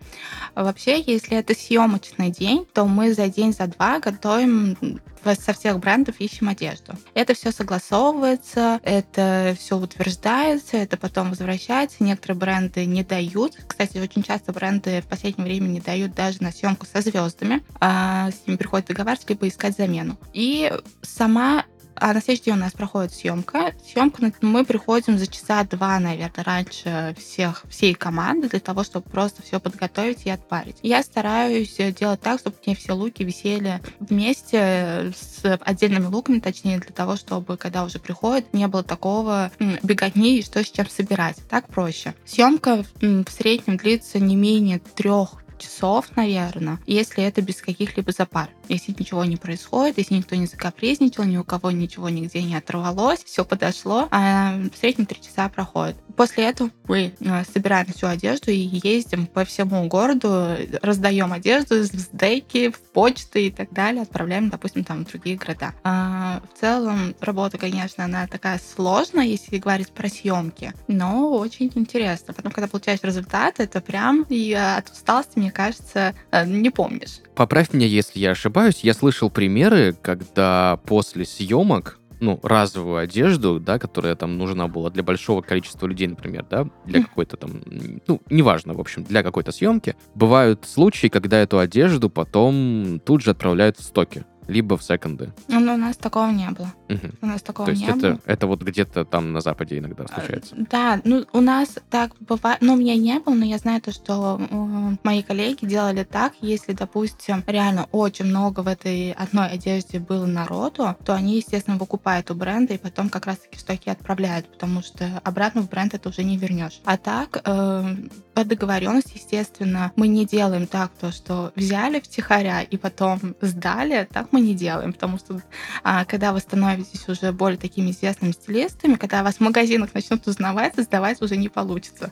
Вообще, 0.55 1.01
если 1.01 1.37
это 1.37 1.53
съемочный 1.53 2.31
день, 2.31 2.65
то 2.73 2.85
мы 2.85 3.13
за 3.13 3.27
день, 3.27 3.53
за 3.53 3.67
два 3.67 3.99
готовим 3.99 4.77
со 5.23 5.53
всех 5.53 5.79
брендов 5.79 6.15
ищем 6.19 6.49
одежду. 6.49 6.93
Это 7.13 7.33
все 7.33 7.51
согласовывается, 7.51 8.79
это 8.83 9.55
все 9.59 9.77
утверждается, 9.77 10.77
это 10.77 10.97
потом 10.97 11.29
возвращается. 11.29 11.97
Некоторые 11.99 12.37
бренды 12.37 12.85
не 12.85 13.03
дают. 13.03 13.55
Кстати, 13.67 13.97
очень 13.97 14.23
часто 14.23 14.51
бренды 14.51 15.01
в 15.01 15.07
последнее 15.07 15.45
время 15.45 15.67
не 15.67 15.79
дают 15.79 16.13
даже 16.13 16.41
на 16.41 16.51
съемку 16.51 16.85
со 16.91 17.01
звездами. 17.01 17.63
А 17.79 18.31
с 18.31 18.47
ними 18.47 18.57
приходится 18.57 18.93
договариваться, 19.21 19.25
либо 19.29 19.47
искать 19.47 19.75
замену. 19.75 20.17
И 20.33 20.71
сама 21.01 21.65
а 21.93 22.13
на 22.13 22.21
следующий 22.21 22.45
день 22.45 22.55
у 22.55 22.57
нас 22.57 22.71
проходит 22.71 23.13
съемка. 23.13 23.73
Съемку 23.93 24.23
мы 24.41 24.65
приходим 24.65 25.19
за 25.19 25.27
часа 25.27 25.63
два, 25.65 25.99
наверное, 25.99 26.43
раньше 26.43 27.15
всех, 27.19 27.63
всей 27.69 27.93
команды 27.93 28.49
для 28.49 28.59
того, 28.59 28.83
чтобы 28.83 29.07
просто 29.07 29.43
все 29.43 29.59
подготовить 29.59 30.25
и 30.25 30.31
отпарить. 30.31 30.77
Я 30.81 31.03
стараюсь 31.03 31.75
э, 31.77 31.91
делать 31.91 32.19
так, 32.19 32.39
чтобы 32.39 32.55
мне 32.65 32.75
все 32.75 32.93
луки 32.93 33.23
висели 33.23 33.81
вместе 33.99 35.13
с 35.15 35.59
отдельными 35.61 36.05
луками, 36.05 36.39
точнее, 36.39 36.79
для 36.79 36.91
того, 36.91 37.17
чтобы, 37.17 37.55
когда 37.57 37.83
уже 37.83 37.99
приходит, 37.99 38.51
не 38.51 38.67
было 38.67 38.83
такого 38.83 39.51
беготни 39.83 40.39
и 40.39 40.43
что 40.43 40.63
с 40.63 40.71
чем 40.71 40.89
собирать. 40.89 41.37
Так 41.51 41.67
проще. 41.67 42.15
Съемка 42.25 42.83
в 42.99 43.29
среднем 43.29 43.77
длится 43.77 44.17
не 44.17 44.35
менее 44.35 44.79
трех 44.79 45.41
часов, 45.61 46.07
наверное, 46.15 46.79
если 46.87 47.23
это 47.23 47.41
без 47.41 47.61
каких-либо 47.61 48.11
запар. 48.11 48.49
Если 48.71 48.95
ничего 48.97 49.25
не 49.25 49.35
происходит, 49.35 49.97
если 49.97 50.15
никто 50.15 50.33
не 50.35 50.45
закапризничал, 50.45 51.25
ни 51.25 51.35
у 51.35 51.43
кого 51.43 51.71
ничего 51.71 52.07
нигде 52.07 52.41
не 52.41 52.55
оторвалось, 52.55 53.21
все 53.21 53.43
подошло, 53.43 54.07
а 54.11 54.55
в 54.73 54.77
среднем 54.77 55.05
три 55.05 55.21
часа 55.21 55.49
проходит. 55.49 55.97
После 56.15 56.45
этого 56.45 56.69
мы 56.87 57.13
э, 57.19 57.43
собираем 57.53 57.87
всю 57.87 58.07
одежду 58.07 58.49
и 58.51 58.79
ездим 58.83 59.25
по 59.25 59.43
всему 59.43 59.87
городу, 59.87 60.55
раздаем 60.81 61.33
одежду 61.33 61.83
с 61.83 62.09
дейки, 62.13 62.69
в 62.69 62.79
почты 62.79 63.47
и 63.47 63.51
так 63.51 63.73
далее, 63.73 64.03
отправляем, 64.03 64.49
допустим, 64.49 64.85
там 64.85 65.03
в 65.03 65.09
другие 65.09 65.35
города. 65.35 65.73
А, 65.83 66.41
в 66.53 66.59
целом 66.59 67.13
работа, 67.19 67.57
конечно, 67.57 68.05
она 68.05 68.27
такая 68.27 68.59
сложная, 68.59 69.25
если 69.25 69.57
говорить 69.57 69.91
про 69.91 70.07
съемки, 70.07 70.73
но 70.87 71.29
очень 71.31 71.71
интересно. 71.75 72.33
Потом, 72.33 72.53
когда 72.53 72.69
получаешь 72.69 72.99
результат, 73.03 73.59
это 73.59 73.81
прям 73.81 74.25
и 74.29 74.53
от 74.53 74.89
усталости, 74.89 75.39
мне 75.39 75.51
кажется, 75.51 76.13
э, 76.31 76.45
не 76.45 76.69
помнишь. 76.69 77.19
Поправь 77.35 77.73
меня, 77.73 77.87
если 77.87 78.19
я 78.19 78.31
ошибаюсь. 78.31 78.60
Я 78.83 78.93
слышал 78.93 79.29
примеры, 79.29 79.95
когда 80.01 80.79
после 80.85 81.25
съемок 81.25 81.99
ну, 82.21 82.39
разовую 82.43 82.97
одежду, 82.97 83.59
да, 83.59 83.79
которая 83.79 84.15
там 84.15 84.37
нужна 84.37 84.67
была 84.67 84.89
для 84.91 85.03
большого 85.03 85.41
количества 85.41 85.87
людей, 85.87 86.07
например, 86.07 86.45
да, 86.49 86.67
для 86.85 87.01
какой-то 87.01 87.35
там, 87.35 87.61
ну, 88.07 88.21
неважно, 88.29 88.73
в 88.73 88.79
общем, 88.79 89.03
для 89.03 89.23
какой-то 89.23 89.51
съемки. 89.51 89.95
Бывают 90.13 90.65
случаи, 90.65 91.07
когда 91.07 91.39
эту 91.39 91.57
одежду 91.57 92.09
потом 92.09 93.01
тут 93.03 93.23
же 93.23 93.31
отправляют 93.31 93.77
в 93.77 93.83
стоки, 93.83 94.23
либо 94.47 94.77
в 94.77 94.83
секонды. 94.83 95.33
Ну, 95.47 95.57
у 95.57 95.77
нас 95.77 95.97
такого 95.97 96.29
не 96.29 96.49
было. 96.51 96.71
Мгм. 96.91 97.13
У 97.21 97.25
нас 97.25 97.41
такого 97.41 97.65
То 97.65 97.71
есть 97.71 97.85
не 97.85 97.93
было. 97.93 98.13
это, 98.13 98.21
это 98.25 98.47
вот 98.47 98.61
где-то 98.61 99.05
там 99.05 99.31
на 99.31 99.41
Западе 99.41 99.77
иногда 99.77 100.07
случается. 100.07 100.55
Да, 100.69 100.99
ну 101.03 101.25
у 101.31 101.41
нас 101.41 101.77
так 101.89 102.11
бывает, 102.19 102.59
ну 102.61 102.73
у 102.73 102.77
меня 102.77 102.95
не 102.95 103.19
было, 103.19 103.33
но 103.33 103.45
я 103.45 103.57
знаю 103.57 103.81
то, 103.81 103.91
что 103.91 104.39
э, 104.39 104.95
мои 105.03 105.23
коллеги 105.23 105.65
делали 105.65 106.03
так, 106.03 106.33
если, 106.41 106.73
допустим, 106.73 107.43
реально 107.47 107.87
очень 107.91 108.25
много 108.25 108.61
в 108.61 108.67
этой 108.67 109.11
одной 109.11 109.47
одежде 109.47 109.99
было 109.99 110.25
народу, 110.25 110.95
то 111.05 111.13
они, 111.13 111.37
естественно, 111.37 111.77
выкупают 111.77 112.29
у 112.31 112.35
бренда 112.35 112.73
и 112.73 112.77
потом 112.77 113.09
как 113.09 113.25
раз-таки 113.25 113.57
в 113.57 113.61
стоки 113.61 113.89
отправляют, 113.89 114.51
потому 114.51 114.81
что 114.81 115.21
обратно 115.23 115.61
в 115.61 115.69
бренд 115.69 115.93
это 115.93 116.09
уже 116.09 116.23
не 116.23 116.37
вернешь. 116.37 116.81
А 116.85 116.97
так, 116.97 117.41
э, 117.45 117.95
по 118.33 118.43
договоренности, 118.43 119.13
естественно, 119.15 119.91
мы 119.95 120.07
не 120.07 120.25
делаем 120.25 120.67
так, 120.67 120.91
то, 120.99 121.11
что 121.11 121.51
взяли 121.55 121.99
втихаря 121.99 122.61
и 122.61 122.77
потом 122.77 123.35
сдали, 123.41 124.07
так 124.11 124.27
мы 124.31 124.41
не 124.41 124.55
делаем, 124.55 124.93
потому 124.93 125.17
что 125.17 125.41
а, 125.83 126.05
когда 126.05 126.33
вы 126.33 126.39
становитесь 126.39 126.80
уже 127.07 127.31
более 127.31 127.57
такими 127.57 127.91
известными 127.91 128.31
стилистами, 128.31 128.95
когда 128.95 129.23
вас 129.23 129.35
в 129.35 129.39
магазинах 129.41 129.93
начнут 129.93 130.27
узнавать, 130.27 130.73
сдавать 130.77 131.21
уже 131.21 131.37
не 131.37 131.49
получится. 131.49 132.11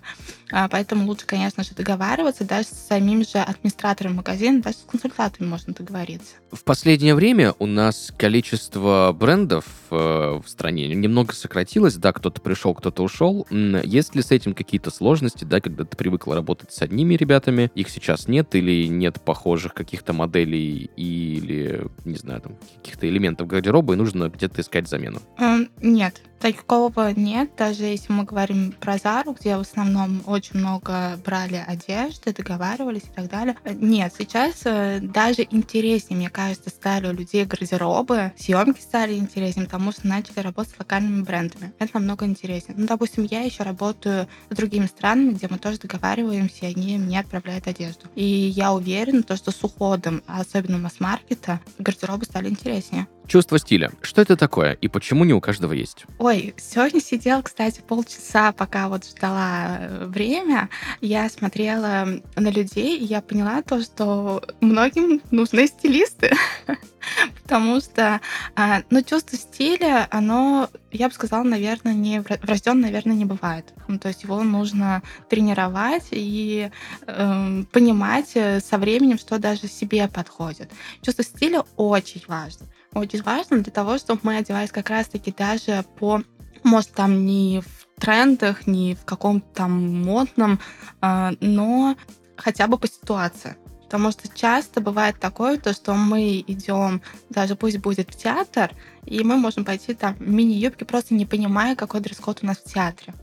А, 0.51 0.67
поэтому 0.67 1.05
лучше, 1.05 1.25
конечно 1.25 1.63
же, 1.63 1.71
договариваться 1.75 2.43
даже 2.43 2.67
с 2.67 2.87
самим 2.87 3.23
же 3.23 3.37
администратором 3.37 4.15
магазина, 4.15 4.61
даже 4.61 4.77
с 4.77 4.85
консультантами 4.89 5.47
можно 5.47 5.73
договориться. 5.73 6.35
В 6.51 6.63
последнее 6.63 7.15
время 7.15 7.53
у 7.59 7.65
нас 7.65 8.11
количество 8.17 9.15
брендов 9.17 9.65
э, 9.91 9.95
в 9.95 10.47
стране 10.47 10.87
немного 10.87 11.33
сократилось. 11.33 11.95
Да, 11.95 12.13
кто-то 12.13 12.41
пришел, 12.41 12.73
кто-то 12.73 13.03
ушел. 13.03 13.47
Есть 13.83 14.15
ли 14.15 14.21
с 14.21 14.31
этим 14.31 14.53
какие-то 14.53 14.91
сложности, 14.91 15.43
да, 15.43 15.61
когда 15.61 15.83
ты 15.83 15.95
привыкла 15.95 16.35
работать 16.35 16.71
с 16.71 16.81
одними 16.81 17.15
ребятами, 17.15 17.71
их 17.75 17.89
сейчас 17.89 18.27
нет, 18.27 18.55
или 18.55 18.87
нет 18.87 19.21
похожих 19.21 19.73
каких-то 19.73 20.13
моделей, 20.13 20.89
или, 20.95 21.87
не 22.05 22.17
знаю, 22.17 22.41
там, 22.41 22.57
каких-то 22.77 23.07
элементов 23.07 23.47
гардероба, 23.47 23.93
и 23.93 23.97
нужно 23.97 24.29
где-то 24.29 24.58
искать 24.59 24.87
замену? 24.87 25.21
Эм, 25.37 25.69
Нет, 25.81 26.21
такого 26.39 27.13
нет. 27.13 27.51
Даже 27.57 27.83
если 27.83 28.11
мы 28.11 28.23
говорим 28.23 28.71
про 28.71 28.97
Зару, 28.97 29.33
где 29.33 29.57
в 29.57 29.61
основном 29.61 30.21
очень 30.25 30.59
много 30.59 31.19
брали 31.23 31.63
одежды, 31.65 32.33
договаривались 32.33 33.03
и 33.03 33.15
так 33.15 33.29
далее. 33.29 33.55
Нет, 33.65 34.13
сейчас 34.17 34.61
э, 34.65 34.99
даже 35.01 35.45
интереснее, 35.49 36.17
мне 36.17 36.29
кажется, 36.29 36.69
стали 36.69 37.07
у 37.07 37.13
людей 37.13 37.45
гардеробы, 37.45 38.33
съемки 38.37 38.79
стали 38.81 39.15
интереснее, 39.15 39.65
потому 39.65 39.91
что 39.91 40.07
начали 40.07 40.39
работать 40.39 40.73
с 40.75 40.79
локальными 40.79 41.21
брендами. 41.21 41.73
Это 41.79 41.91
намного 41.95 42.25
интереснее. 42.25 42.75
Ну, 42.77 42.87
допустим, 42.87 43.27
я 43.29 43.41
еще 43.41 43.63
работаю 43.63 44.27
с 44.49 44.55
другими 44.55 44.85
странами, 44.85 45.33
где 45.33 45.47
мы 45.49 45.57
тоже 45.57 45.79
договариваемся, 45.79 46.65
и 46.65 46.75
они 46.75 46.97
мне 46.97 47.19
отправляют 47.19 47.67
одежду. 47.67 48.07
И 48.15 48.23
я 48.23 48.73
уверена, 48.73 49.23
то, 49.23 49.35
что 49.35 49.51
с 49.51 49.63
уходом, 49.63 50.23
особенно 50.27 50.77
масс-маркета, 50.77 51.59
гардеробы 51.77 52.25
стали 52.25 52.49
интереснее. 52.49 53.07
Чувство 53.29 53.59
стиля. 53.59 53.91
Что 54.01 54.23
это 54.23 54.35
такое, 54.35 54.73
и 54.73 54.87
почему 54.87 55.23
не 55.23 55.33
у 55.33 55.39
каждого 55.39 55.73
есть? 55.73 56.05
Сегодня 56.33 57.01
сидела, 57.01 57.41
кстати, 57.41 57.81
полчаса, 57.81 58.51
пока 58.51 58.87
вот 58.89 59.05
ждала 59.05 59.77
э, 59.79 60.05
время. 60.05 60.69
Я 61.01 61.29
смотрела 61.29 62.07
на 62.35 62.49
людей, 62.49 62.97
и 62.97 63.03
я 63.05 63.21
поняла 63.21 63.61
то, 63.61 63.81
что 63.81 64.43
многим 64.61 65.21
нужны 65.31 65.67
стилисты. 65.67 66.31
Потому 67.43 67.79
что, 67.79 68.21
а, 68.55 68.83
ну, 68.89 69.01
чувство 69.01 69.37
стиля, 69.37 70.07
оно, 70.11 70.69
я 70.91 71.07
бы 71.07 71.13
сказала, 71.13 71.43
наверное, 71.43 71.93
не 71.93 72.21
врожден, 72.21 72.81
наверное, 72.81 73.15
не 73.15 73.25
бывает. 73.25 73.73
Ну, 73.87 73.97
то 73.97 74.09
есть 74.09 74.23
его 74.23 74.43
нужно 74.43 75.01
тренировать 75.29 76.07
и 76.11 76.69
эм, 77.07 77.67
понимать 77.71 78.31
э, 78.35 78.59
со 78.59 78.77
временем, 78.77 79.17
что 79.17 79.39
даже 79.39 79.67
себе 79.67 80.07
подходит. 80.07 80.69
Чувство 81.01 81.23
стиля 81.23 81.63
очень 81.75 82.23
важно 82.27 82.67
очень 82.93 83.21
важно 83.21 83.59
для 83.59 83.71
того, 83.71 83.97
чтобы 83.97 84.21
мы 84.23 84.37
одевались 84.37 84.71
как 84.71 84.89
раз-таки 84.89 85.31
даже 85.31 85.85
по, 85.99 86.21
может, 86.63 86.91
там 86.91 87.25
не 87.25 87.61
в 87.61 87.87
трендах, 87.99 88.67
не 88.67 88.95
в 88.95 89.05
каком-то 89.05 89.47
там 89.53 90.03
модном, 90.03 90.59
а, 91.01 91.33
но 91.39 91.95
хотя 92.35 92.67
бы 92.67 92.77
по 92.77 92.87
ситуации. 92.87 93.55
Потому 93.83 94.11
что 94.11 94.27
часто 94.27 94.81
бывает 94.81 95.19
такое, 95.19 95.57
то, 95.57 95.73
что 95.73 95.95
мы 95.95 96.43
идем, 96.45 97.01
даже 97.29 97.55
пусть 97.55 97.79
будет 97.79 98.13
в 98.13 98.17
театр, 98.17 98.71
и 99.05 99.23
мы 99.23 99.35
можем 99.35 99.65
пойти 99.65 99.95
там 99.95 100.13
в 100.15 100.29
мини-юбке, 100.29 100.85
просто 100.85 101.15
не 101.15 101.25
понимая, 101.25 101.75
какой 101.75 101.99
дресс-код 101.99 102.39
у 102.43 102.45
нас 102.45 102.57
в 102.57 102.71
театре. 102.71 103.15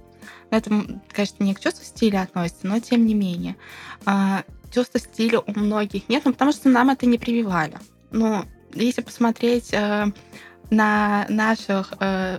Это, 0.50 0.70
конечно, 1.12 1.44
не 1.44 1.54
к 1.54 1.60
чувству 1.60 1.84
стиля 1.84 2.22
относится, 2.22 2.66
но 2.66 2.80
тем 2.80 3.06
не 3.06 3.14
менее. 3.14 3.56
А, 4.04 4.42
чувства 4.72 4.98
стиля 4.98 5.40
у 5.40 5.58
многих 5.58 6.08
нет, 6.08 6.24
ну, 6.24 6.32
потому 6.32 6.52
что 6.52 6.68
нам 6.68 6.90
это 6.90 7.06
не 7.06 7.18
прививали. 7.18 7.78
Ну, 8.10 8.44
если 8.74 9.02
посмотреть 9.02 9.72
э, 9.72 10.06
на 10.70 11.26
наших 11.28 11.94
э, 12.00 12.38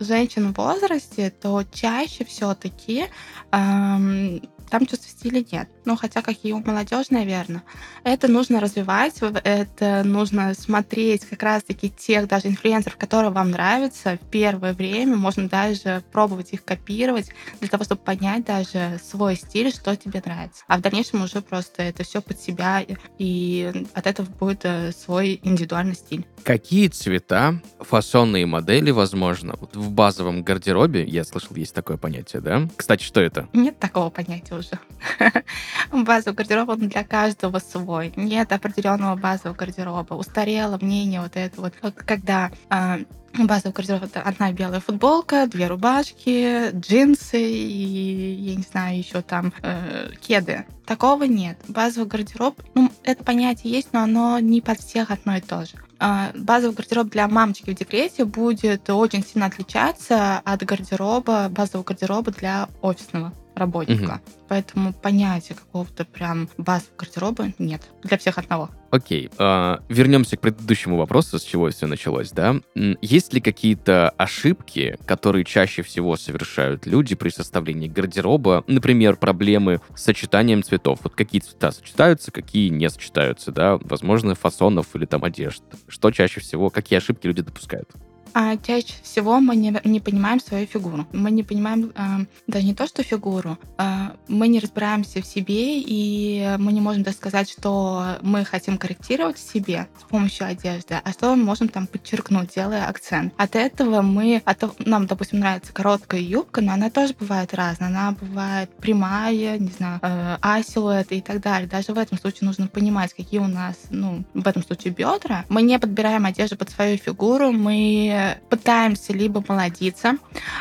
женщин 0.00 0.52
в 0.52 0.56
возрасте, 0.56 1.30
то 1.30 1.62
чаще 1.72 2.24
все-таки 2.24 3.04
э, 3.04 3.08
там 3.50 4.86
чувства 4.86 5.08
стиля 5.08 5.44
нет. 5.50 5.68
Ну, 5.86 5.96
хотя 5.96 6.20
какие 6.20 6.52
у 6.52 6.58
молодежи, 6.58 7.06
наверное. 7.10 7.62
Это 8.02 8.26
нужно 8.26 8.58
развивать, 8.58 9.14
это 9.44 10.02
нужно 10.04 10.52
смотреть 10.52 11.24
как 11.24 11.44
раз-таки 11.44 11.90
тех 11.90 12.26
даже 12.26 12.48
инфлюенсеров, 12.48 12.96
которые 12.96 13.30
вам 13.30 13.52
нравятся 13.52 14.18
в 14.20 14.28
первое 14.28 14.74
время. 14.74 15.16
Можно 15.16 15.48
даже 15.48 16.02
пробовать 16.10 16.52
их 16.52 16.64
копировать 16.64 17.30
для 17.60 17.68
того, 17.68 17.84
чтобы 17.84 18.00
понять 18.00 18.44
даже 18.44 18.98
свой 19.00 19.36
стиль, 19.36 19.70
что 19.70 19.94
тебе 19.96 20.20
нравится. 20.24 20.64
А 20.66 20.78
в 20.78 20.80
дальнейшем 20.80 21.22
уже 21.22 21.40
просто 21.40 21.84
это 21.84 22.02
все 22.02 22.20
под 22.20 22.40
себя, 22.40 22.84
и 23.18 23.72
от 23.94 24.06
этого 24.08 24.26
будет 24.26 24.64
э, 24.64 24.90
свой 24.90 25.38
индивидуальный 25.44 25.94
стиль. 25.94 26.26
Какие 26.42 26.88
цвета, 26.88 27.62
фасонные 27.78 28.44
модели, 28.46 28.90
возможно, 28.90 29.54
вот 29.60 29.76
в 29.76 29.90
базовом 29.92 30.42
гардеробе, 30.42 31.04
я 31.04 31.24
слышал, 31.24 31.54
есть 31.54 31.74
такое 31.74 31.96
понятие, 31.96 32.42
да? 32.42 32.68
Кстати, 32.76 33.04
что 33.04 33.20
это? 33.20 33.48
Нет 33.52 33.78
такого 33.78 34.10
понятия 34.10 34.54
уже. 34.54 34.80
Базовый 35.92 36.34
гардероб, 36.34 36.68
он 36.68 36.88
для 36.88 37.04
каждого 37.04 37.58
свой. 37.58 38.12
Нет 38.16 38.52
определенного 38.52 39.16
базового 39.16 39.56
гардероба. 39.56 40.14
Устарело 40.14 40.78
мнение 40.80 41.20
вот 41.20 41.32
это 41.36 41.60
вот. 41.60 41.74
Когда 41.80 42.50
а, 42.68 42.98
базовый 43.44 43.72
гардероб 43.72 44.04
это 44.04 44.22
одна 44.22 44.52
белая 44.52 44.80
футболка, 44.80 45.46
две 45.46 45.66
рубашки, 45.66 46.70
джинсы 46.72 47.40
и, 47.40 48.34
я 48.34 48.56
не 48.56 48.62
знаю, 48.62 48.98
еще 48.98 49.22
там 49.22 49.52
э, 49.62 50.10
кеды. 50.20 50.64
Такого 50.86 51.24
нет. 51.24 51.58
Базовый 51.68 52.08
гардероб, 52.08 52.62
ну, 52.74 52.90
это 53.02 53.24
понятие 53.24 53.72
есть, 53.72 53.92
но 53.92 54.02
оно 54.02 54.38
не 54.38 54.60
под 54.60 54.80
всех 54.80 55.10
одно 55.10 55.36
и 55.36 55.40
то 55.40 55.64
же. 55.64 55.72
А, 55.98 56.30
базовый 56.34 56.76
гардероб 56.76 57.08
для 57.08 57.28
мамочки 57.28 57.70
в 57.70 57.74
декрете 57.74 58.24
будет 58.24 58.88
очень 58.90 59.24
сильно 59.24 59.46
отличаться 59.46 60.38
от 60.44 60.62
гардероба, 60.62 61.48
базового 61.50 61.84
гардероба 61.84 62.30
для 62.32 62.68
офисного 62.82 63.32
работника. 63.56 64.20
Угу. 64.24 64.46
Поэтому 64.48 64.92
понятия 64.92 65.54
какого-то 65.54 66.04
прям 66.04 66.48
базового 66.58 66.96
гардероба 66.98 67.52
нет. 67.58 67.82
Для 68.02 68.18
всех 68.18 68.38
одного. 68.38 68.70
Окей. 68.90 69.30
А, 69.38 69.80
вернемся 69.88 70.36
к 70.36 70.40
предыдущему 70.40 70.96
вопросу, 70.96 71.38
с 71.38 71.42
чего 71.42 71.70
все 71.70 71.86
началось, 71.86 72.30
да? 72.30 72.56
Есть 73.02 73.32
ли 73.32 73.40
какие-то 73.40 74.10
ошибки, 74.10 74.96
которые 75.06 75.44
чаще 75.44 75.82
всего 75.82 76.16
совершают 76.16 76.86
люди 76.86 77.14
при 77.14 77.30
составлении 77.30 77.88
гардероба? 77.88 78.62
Например, 78.68 79.16
проблемы 79.16 79.80
с 79.94 80.04
сочетанием 80.04 80.62
цветов. 80.62 81.00
Вот 81.02 81.14
какие 81.14 81.40
цвета 81.40 81.72
сочетаются, 81.72 82.30
какие 82.30 82.68
не 82.68 82.88
сочетаются, 82.88 83.50
да? 83.50 83.78
Возможно, 83.80 84.34
фасонов 84.34 84.94
или 84.94 85.06
там 85.06 85.24
одежд. 85.24 85.62
Что 85.88 86.10
чаще 86.10 86.40
всего, 86.40 86.70
какие 86.70 86.98
ошибки 86.98 87.26
люди 87.26 87.42
допускают? 87.42 87.90
А 88.38 88.58
чаще 88.58 88.92
всего 89.02 89.40
мы 89.40 89.56
не, 89.56 89.74
не 89.84 89.98
понимаем 89.98 90.40
свою 90.40 90.66
фигуру. 90.66 91.06
Мы 91.10 91.30
не 91.30 91.42
понимаем 91.42 91.90
э, 91.94 92.26
даже 92.46 92.66
не 92.66 92.74
то, 92.74 92.86
что 92.86 93.02
фигуру, 93.02 93.56
э, 93.78 94.10
мы 94.28 94.48
не 94.48 94.60
разбираемся 94.60 95.22
в 95.22 95.26
себе, 95.26 95.80
и 95.80 96.54
мы 96.58 96.74
не 96.74 96.82
можем 96.82 97.02
даже 97.02 97.16
сказать, 97.16 97.50
что 97.50 98.18
мы 98.20 98.44
хотим 98.44 98.76
корректировать 98.76 99.38
в 99.38 99.50
себе 99.50 99.88
с 99.98 100.02
помощью 100.02 100.46
одежды, 100.46 101.00
а 101.02 101.12
что 101.12 101.34
мы 101.34 101.44
можем 101.44 101.70
там 101.70 101.86
подчеркнуть, 101.86 102.54
делая 102.54 102.86
акцент. 102.88 103.32
От 103.38 103.56
этого 103.56 104.02
мы, 104.02 104.42
от, 104.44 104.86
нам, 104.86 105.06
допустим, 105.06 105.38
нравится 105.38 105.72
короткая 105.72 106.20
юбка, 106.20 106.60
но 106.60 106.74
она 106.74 106.90
тоже 106.90 107.14
бывает 107.18 107.54
разная. 107.54 107.88
Она 107.88 108.14
бывает 108.20 108.68
прямая, 108.76 109.58
не 109.58 109.70
знаю, 109.70 109.98
э, 110.02 110.36
а-силуэт 110.42 111.10
и 111.12 111.22
так 111.22 111.40
далее. 111.40 111.70
Даже 111.70 111.94
в 111.94 111.98
этом 111.98 112.18
случае 112.18 112.48
нужно 112.48 112.66
понимать, 112.66 113.14
какие 113.14 113.40
у 113.40 113.46
нас, 113.46 113.76
ну, 113.88 114.24
в 114.34 114.46
этом 114.46 114.62
случае 114.62 114.92
бедра. 114.92 115.46
Мы 115.48 115.62
не 115.62 115.78
подбираем 115.78 116.26
одежду 116.26 116.58
под 116.58 116.68
свою 116.68 116.98
фигуру, 116.98 117.50
мы 117.50 118.25
пытаемся 118.48 119.12
либо 119.12 119.42
молодиться, 119.46 120.16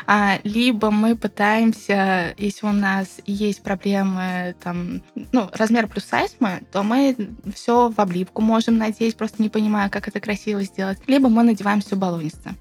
а, 0.08 0.39
либо 0.43 0.91
мы 0.91 1.15
пытаемся, 1.15 2.34
если 2.38 2.65
у 2.65 2.71
нас 2.71 3.08
есть 3.25 3.62
проблемы, 3.62 4.56
там, 4.63 5.01
ну, 5.32 5.49
размер 5.54 5.88
плюс 5.88 6.06
сайз 6.06 6.36
мы, 6.39 6.62
то 6.71 6.84
мы 6.84 7.15
все 7.54 7.89
в 7.89 7.99
облипку 7.99 8.41
можем 8.41 8.78
надеть, 8.78 9.17
просто 9.17 9.41
не 9.41 9.49
понимая, 9.49 9.89
как 9.89 10.08
это 10.08 10.19
красиво 10.19 10.63
сделать. 10.63 10.99
Либо 11.08 11.30
мы 11.30 11.43
надеваем 11.43 11.82
все 11.82 11.95
баллонисто. 11.95 12.56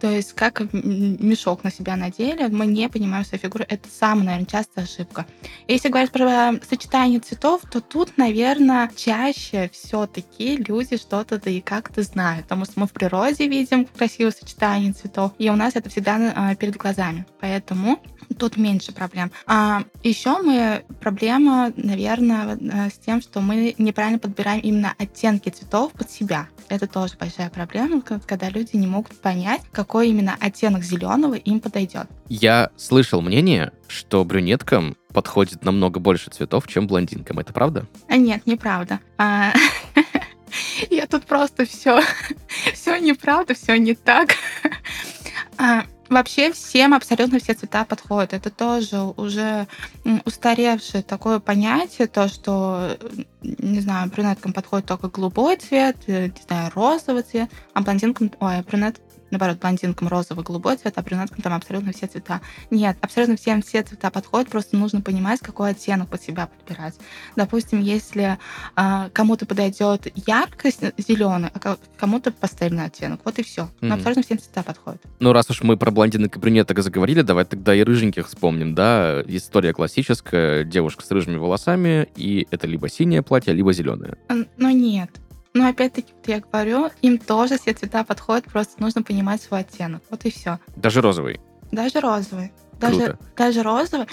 То 0.00 0.10
есть 0.10 0.32
как 0.34 0.72
мешок 0.72 1.64
на 1.64 1.70
себя 1.70 1.96
надели, 1.96 2.46
мы 2.48 2.66
не 2.66 2.88
понимаем 2.88 3.24
свою 3.24 3.40
фигуру. 3.40 3.64
Это 3.68 3.88
самая, 3.88 4.24
наверное, 4.24 4.46
частая 4.46 4.84
ошибка. 4.84 5.26
Если 5.66 5.88
говорить 5.88 6.10
про 6.10 6.52
сочетание 6.68 7.20
цветов, 7.20 7.62
то 7.70 7.80
тут, 7.80 8.16
наверное, 8.16 8.90
чаще 8.96 9.70
все-таки 9.72 10.56
люди 10.56 10.96
что-то 10.96 11.38
да 11.40 11.50
и 11.50 11.60
как-то 11.60 12.02
знают, 12.02 12.44
потому 12.44 12.64
что 12.64 12.80
мы 12.80 12.86
в 12.86 12.92
природе 12.92 13.48
видим 13.48 13.86
красивое 13.86 14.32
сочетание 14.38 14.92
цветов, 14.92 15.32
и 15.38 15.50
у 15.50 15.56
нас 15.56 15.76
это 15.76 15.88
всегда 15.88 16.32
а, 16.34 16.54
перед 16.54 16.76
глазами. 16.76 17.26
Поэтому 17.40 18.00
тут 18.38 18.56
меньше 18.56 18.92
проблем. 18.92 19.30
А 19.46 19.82
еще 20.02 20.40
мы 20.42 20.84
проблема, 21.00 21.72
наверное, 21.76 22.56
э, 22.56 22.90
с 22.90 22.98
тем, 22.98 23.20
что 23.22 23.40
мы 23.40 23.74
неправильно 23.78 24.18
подбираем 24.18 24.60
именно 24.60 24.94
оттенки 24.98 25.48
цветов 25.48 25.92
под 25.92 26.10
себя. 26.10 26.48
Это 26.68 26.86
тоже 26.86 27.14
большая 27.18 27.48
проблема, 27.50 28.02
когда 28.02 28.50
люди 28.50 28.76
не 28.76 28.86
могут 28.86 29.18
понять, 29.20 29.62
какой 29.72 30.10
именно 30.10 30.36
оттенок 30.38 30.82
зеленого 30.82 31.34
им 31.34 31.60
подойдет. 31.60 32.06
Я 32.28 32.70
слышал 32.76 33.22
мнение, 33.22 33.72
что 33.86 34.24
брюнеткам 34.24 34.96
подходит 35.12 35.64
намного 35.64 35.98
больше 35.98 36.30
цветов, 36.30 36.68
чем 36.68 36.86
блондинкам. 36.86 37.38
Это 37.38 37.52
правда? 37.52 37.86
А 38.08 38.16
нет, 38.16 38.46
неправда. 38.46 39.00
А, 39.16 39.54
я 40.90 41.06
тут 41.06 41.24
просто 41.24 41.64
все, 41.64 42.02
неправда, 42.98 43.54
все 43.54 43.78
не 43.78 43.94
так. 43.94 44.30
А, 45.60 45.86
Вообще 46.08 46.52
всем 46.52 46.94
абсолютно 46.94 47.38
все 47.38 47.52
цвета 47.52 47.84
подходят. 47.84 48.32
Это 48.32 48.50
тоже 48.50 48.98
уже 49.16 49.66
устаревшее 50.24 51.02
такое 51.02 51.38
понятие, 51.38 52.06
то, 52.06 52.28
что, 52.28 52.96
не 53.42 53.80
знаю, 53.80 54.08
брюнеткам 54.08 54.54
подходит 54.54 54.86
только 54.86 55.08
голубой 55.08 55.56
цвет, 55.56 55.96
э, 56.06 56.28
не 56.28 56.42
знаю, 56.46 56.72
розовый 56.74 57.22
цвет, 57.22 57.50
а 57.74 57.82
блондинкам, 57.82 58.32
ой, 58.40 58.62
брюнет, 58.62 59.00
наоборот, 59.30 59.58
блондинкам 59.58 60.08
розовый, 60.08 60.44
голубой 60.44 60.76
цвет, 60.76 60.94
а 60.96 61.02
брюнеткам 61.02 61.42
там 61.42 61.52
абсолютно 61.52 61.92
все 61.92 62.06
цвета. 62.06 62.40
Нет, 62.70 62.96
абсолютно 63.00 63.36
всем 63.36 63.62
все 63.62 63.82
цвета 63.82 64.10
подходят, 64.10 64.48
просто 64.48 64.76
нужно 64.76 65.00
понимать, 65.00 65.40
какой 65.40 65.70
оттенок 65.70 66.08
под 66.08 66.22
себя 66.22 66.46
подбирать. 66.46 66.94
Допустим, 67.36 67.80
если 67.80 68.38
э, 68.76 69.10
кому-то 69.12 69.46
подойдет 69.46 70.08
яркость 70.26 70.82
зеленый, 70.98 71.50
а 71.54 71.76
кому-то 71.96 72.32
пастельный 72.32 72.84
оттенок, 72.84 73.20
вот 73.24 73.38
и 73.38 73.42
все. 73.42 73.68
Но 73.80 73.88
mm-hmm. 73.88 73.94
абсолютно 73.94 74.22
всем 74.22 74.38
цвета 74.38 74.62
подходят. 74.62 75.02
Ну, 75.20 75.32
раз 75.32 75.50
уж 75.50 75.62
мы 75.62 75.76
про 75.76 75.90
блондинок 75.90 76.36
и 76.36 76.38
брюнеток 76.38 76.82
заговорили, 76.82 77.22
давай 77.22 77.44
тогда 77.44 77.74
и 77.74 77.82
рыженьких 77.82 78.26
вспомним, 78.28 78.74
да? 78.74 79.22
История 79.26 79.72
классическая, 79.72 80.64
девушка 80.64 81.04
с 81.04 81.10
рыжими 81.10 81.36
волосами, 81.36 82.08
и 82.16 82.46
это 82.50 82.66
либо 82.66 82.88
синее 82.88 83.22
платье, 83.22 83.52
либо 83.52 83.72
зеленое. 83.72 84.16
Но 84.56 84.70
нет. 84.70 85.10
Но 85.58 85.66
опять-таки, 85.66 86.12
вот 86.14 86.28
я 86.28 86.38
говорю, 86.38 86.90
им 87.02 87.18
тоже 87.18 87.58
все 87.58 87.72
цвета 87.72 88.04
подходят, 88.04 88.44
просто 88.44 88.80
нужно 88.80 89.02
понимать 89.02 89.42
свой 89.42 89.60
оттенок. 89.60 90.04
Вот 90.08 90.24
и 90.24 90.30
все. 90.30 90.60
Даже 90.76 91.00
розовый? 91.00 91.40
Даже 91.72 91.98
розовый. 91.98 92.52
Даже, 92.78 93.18
даже 93.36 93.64
розовый. 93.64 94.06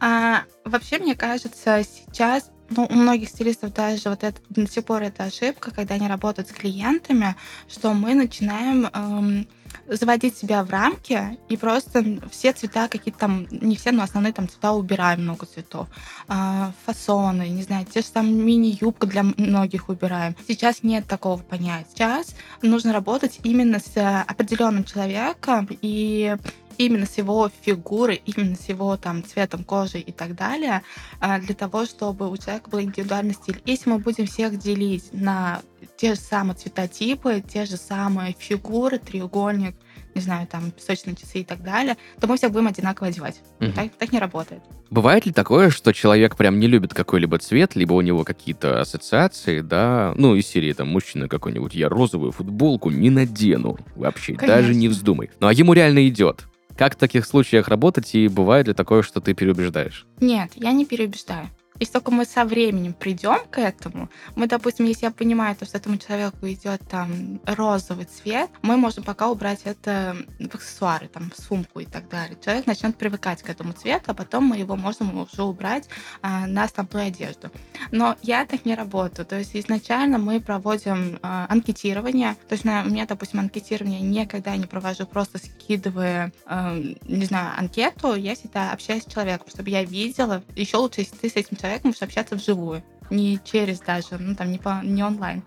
А, 0.00 0.42
вообще, 0.64 0.98
мне 0.98 1.14
кажется, 1.14 1.84
сейчас 1.84 2.50
ну, 2.70 2.88
у 2.90 2.94
многих 2.94 3.28
стилистов 3.28 3.72
даже 3.72 4.10
вот 4.10 4.24
это 4.24 4.40
до 4.48 4.68
сих 4.68 4.84
пор 4.84 5.04
это 5.04 5.22
ошибка, 5.22 5.70
когда 5.70 5.94
они 5.94 6.08
работают 6.08 6.48
с 6.48 6.52
клиентами, 6.52 7.36
что 7.68 7.94
мы 7.94 8.14
начинаем 8.14 8.86
эм, 8.86 9.48
заводить 9.88 10.36
себя 10.36 10.62
в 10.62 10.70
рамки 10.70 11.38
и 11.48 11.56
просто 11.56 12.04
все 12.30 12.52
цвета 12.52 12.88
какие-то 12.88 13.18
там, 13.20 13.46
не 13.50 13.76
все, 13.76 13.92
но 13.92 14.02
основные 14.02 14.32
там 14.32 14.48
цвета 14.48 14.72
убираем 14.72 15.22
много 15.22 15.46
цветов. 15.46 15.88
А, 16.28 16.72
фасоны, 16.84 17.48
не 17.48 17.62
знаю, 17.62 17.86
те 17.86 18.00
же 18.00 18.08
там 18.08 18.32
мини-юбка 18.32 19.06
для 19.06 19.22
многих 19.22 19.88
убираем. 19.88 20.36
Сейчас 20.46 20.82
нет 20.82 21.06
такого 21.06 21.40
понятия. 21.40 21.88
Сейчас 21.94 22.34
нужно 22.62 22.92
работать 22.92 23.40
именно 23.42 23.80
с 23.80 24.22
определенным 24.26 24.84
человеком 24.84 25.68
и 25.70 26.36
именно 26.78 27.06
с 27.06 27.18
его 27.18 27.50
фигурой, 27.60 28.22
именно 28.24 28.56
с 28.56 28.68
его 28.68 28.96
там 28.96 29.22
цветом 29.24 29.64
кожи 29.64 29.98
и 29.98 30.12
так 30.12 30.34
далее, 30.34 30.82
а, 31.20 31.38
для 31.38 31.54
того, 31.54 31.84
чтобы 31.84 32.30
у 32.30 32.36
человека 32.36 32.70
был 32.70 32.80
индивидуальный 32.80 33.34
стиль. 33.34 33.60
Если 33.66 33.90
мы 33.90 33.98
будем 33.98 34.26
всех 34.26 34.58
делить 34.58 35.12
на 35.12 35.60
те 35.96 36.14
же 36.14 36.20
самые 36.20 36.56
цветотипы, 36.56 37.42
те 37.46 37.64
же 37.66 37.76
самые 37.76 38.34
фигуры, 38.38 38.98
треугольник, 38.98 39.74
не 40.14 40.20
знаю, 40.20 40.46
там, 40.46 40.70
песочные 40.70 41.14
часы 41.14 41.40
и 41.40 41.44
так 41.44 41.62
далее, 41.62 41.96
то 42.20 42.26
мы 42.26 42.36
всех 42.36 42.50
будем 42.50 42.66
одинаково 42.66 43.08
одевать. 43.08 43.40
Угу. 43.60 43.72
Так, 43.72 43.92
так 43.96 44.12
не 44.12 44.18
работает. 44.18 44.62
Бывает 44.90 45.26
ли 45.26 45.32
такое, 45.32 45.70
что 45.70 45.92
человек 45.92 46.36
прям 46.36 46.58
не 46.58 46.66
любит 46.66 46.94
какой-либо 46.94 47.38
цвет, 47.38 47.76
либо 47.76 47.92
у 47.92 48.00
него 48.00 48.24
какие-то 48.24 48.80
ассоциации, 48.80 49.60
да, 49.60 50.14
ну, 50.16 50.34
из 50.34 50.46
серии 50.46 50.72
там 50.72 50.88
мужчина 50.88 51.28
какой-нибудь, 51.28 51.74
я 51.74 51.88
розовую 51.88 52.32
футболку 52.32 52.90
не 52.90 53.10
надену 53.10 53.78
вообще, 53.94 54.34
Конечно. 54.34 54.56
даже 54.56 54.74
не 54.74 54.88
вздумай. 54.88 55.30
Ну, 55.40 55.46
а 55.46 55.52
ему 55.52 55.72
реально 55.72 56.08
идет. 56.08 56.46
Как 56.78 56.94
в 56.94 56.96
таких 56.96 57.26
случаях 57.26 57.66
работать, 57.66 58.14
и 58.14 58.28
бывает 58.28 58.68
ли 58.68 58.72
такое, 58.72 59.02
что 59.02 59.20
ты 59.20 59.34
переубеждаешь? 59.34 60.06
Нет, 60.20 60.52
я 60.54 60.70
не 60.70 60.86
переубеждаю. 60.86 61.48
Если 61.80 61.92
только 61.92 62.10
мы 62.10 62.24
со 62.24 62.44
временем 62.44 62.92
придем 62.92 63.46
к 63.50 63.58
этому, 63.58 64.08
мы, 64.34 64.46
допустим, 64.46 64.86
если 64.86 65.06
я 65.06 65.10
понимаю, 65.12 65.54
то, 65.54 65.64
что 65.64 65.78
этому 65.78 65.96
человеку 65.96 66.48
идет 66.48 66.82
там 66.88 67.40
розовый 67.46 68.06
цвет, 68.06 68.50
мы 68.62 68.76
можем 68.76 69.04
пока 69.04 69.28
убрать 69.28 69.60
это 69.64 70.16
в 70.40 70.54
аксессуары, 70.54 71.08
там, 71.08 71.30
в 71.30 71.40
сумку 71.40 71.80
и 71.80 71.84
так 71.84 72.08
далее. 72.08 72.36
Человек 72.44 72.66
начнет 72.66 72.96
привыкать 72.96 73.42
к 73.42 73.48
этому 73.48 73.72
цвету, 73.72 74.10
а 74.10 74.14
потом 74.14 74.44
мы 74.44 74.56
его 74.56 74.76
можем 74.76 75.16
уже 75.18 75.42
убрать 75.42 75.88
а, 76.20 76.46
на 76.46 76.64
основную 76.64 77.08
одежду. 77.08 77.50
Но 77.92 78.16
я 78.22 78.44
так 78.44 78.64
не 78.64 78.74
работаю. 78.74 79.24
То 79.24 79.38
есть 79.38 79.54
изначально 79.54 80.18
мы 80.18 80.40
проводим 80.40 81.18
а, 81.22 81.46
анкетирование. 81.48 82.34
То 82.48 82.54
есть 82.54 82.64
на, 82.64 82.82
у 82.82 82.88
меня, 82.88 83.06
допустим, 83.06 83.40
анкетирование 83.40 84.00
никогда 84.00 84.56
не 84.56 84.66
провожу, 84.66 85.06
просто 85.06 85.38
скидывая, 85.38 86.32
а, 86.44 86.76
не 86.76 87.24
знаю, 87.24 87.54
анкету. 87.56 88.14
Я 88.14 88.34
всегда 88.34 88.72
общаюсь 88.72 89.04
с 89.04 89.12
человеком, 89.12 89.48
чтобы 89.48 89.70
я 89.70 89.84
видела. 89.84 90.42
Еще 90.56 90.76
лучше, 90.76 91.02
если 91.02 91.16
ты 91.16 91.28
с 91.28 91.36
этим 91.36 91.56
человеком 91.56 91.67
человеком, 91.68 91.90
можешь 91.90 92.02
общаться 92.02 92.36
вживую. 92.36 92.82
не 93.10 93.38
через 93.44 93.80
даже, 93.80 94.18
ну 94.18 94.34
там 94.34 94.50
не, 94.50 94.58
по, 94.58 94.80
не 94.82 95.02
онлайн. 95.02 95.42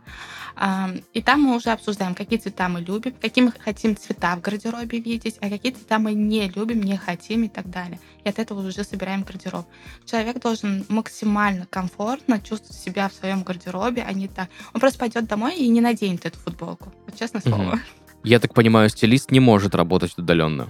И 1.13 1.21
там 1.21 1.41
мы 1.43 1.55
уже 1.55 1.69
обсуждаем, 1.69 2.13
какие 2.13 2.37
цвета 2.37 2.67
мы 2.67 2.81
любим, 2.81 3.13
какие 3.21 3.43
мы 3.45 3.53
хотим 3.57 3.95
цвета 3.95 4.35
в 4.35 4.41
гардеробе 4.41 4.99
видеть, 4.99 5.37
а 5.39 5.49
какие 5.49 5.71
цвета 5.71 5.97
мы 5.97 6.13
не 6.13 6.49
любим, 6.49 6.81
не 6.81 6.97
хотим 6.97 7.43
и 7.43 7.47
так 7.47 7.69
далее. 7.69 7.99
И 8.23 8.29
от 8.29 8.37
этого 8.37 8.67
уже 8.67 8.83
собираем 8.83 9.23
гардероб. 9.23 9.65
Человек 10.05 10.39
должен 10.39 10.85
максимально 10.89 11.65
комфортно 11.67 12.39
чувствовать 12.39 12.77
себя 12.77 13.07
в 13.07 13.13
своем 13.13 13.43
гардеробе, 13.43 14.03
а 14.03 14.11
не 14.11 14.27
так. 14.27 14.49
Он 14.73 14.81
просто 14.81 14.99
пойдет 14.99 15.25
домой 15.25 15.55
и 15.55 15.67
не 15.69 15.81
наденет 15.81 16.25
эту 16.25 16.37
футболку. 16.37 16.93
Вот 17.05 17.17
честное 17.17 17.41
слово. 17.41 17.79
Я 18.23 18.39
так 18.39 18.53
понимаю, 18.53 18.89
стилист 18.89 19.31
не 19.31 19.39
может 19.39 19.73
работать 19.73 20.17
удаленно. 20.17 20.69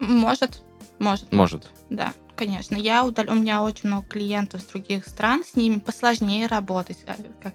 Может, 0.00 0.62
может. 0.98 1.32
Может. 1.32 1.70
Да. 1.88 2.12
Конечно, 2.36 2.76
я 2.76 3.04
удал... 3.04 3.26
у 3.28 3.34
меня 3.34 3.62
очень 3.62 3.88
много 3.88 4.06
клиентов 4.08 4.60
с 4.60 4.64
других 4.64 5.06
стран, 5.06 5.44
с 5.44 5.54
ними 5.56 5.78
посложнее 5.78 6.46
работать. 6.46 6.98
Э, 7.06 7.14
как, 7.42 7.54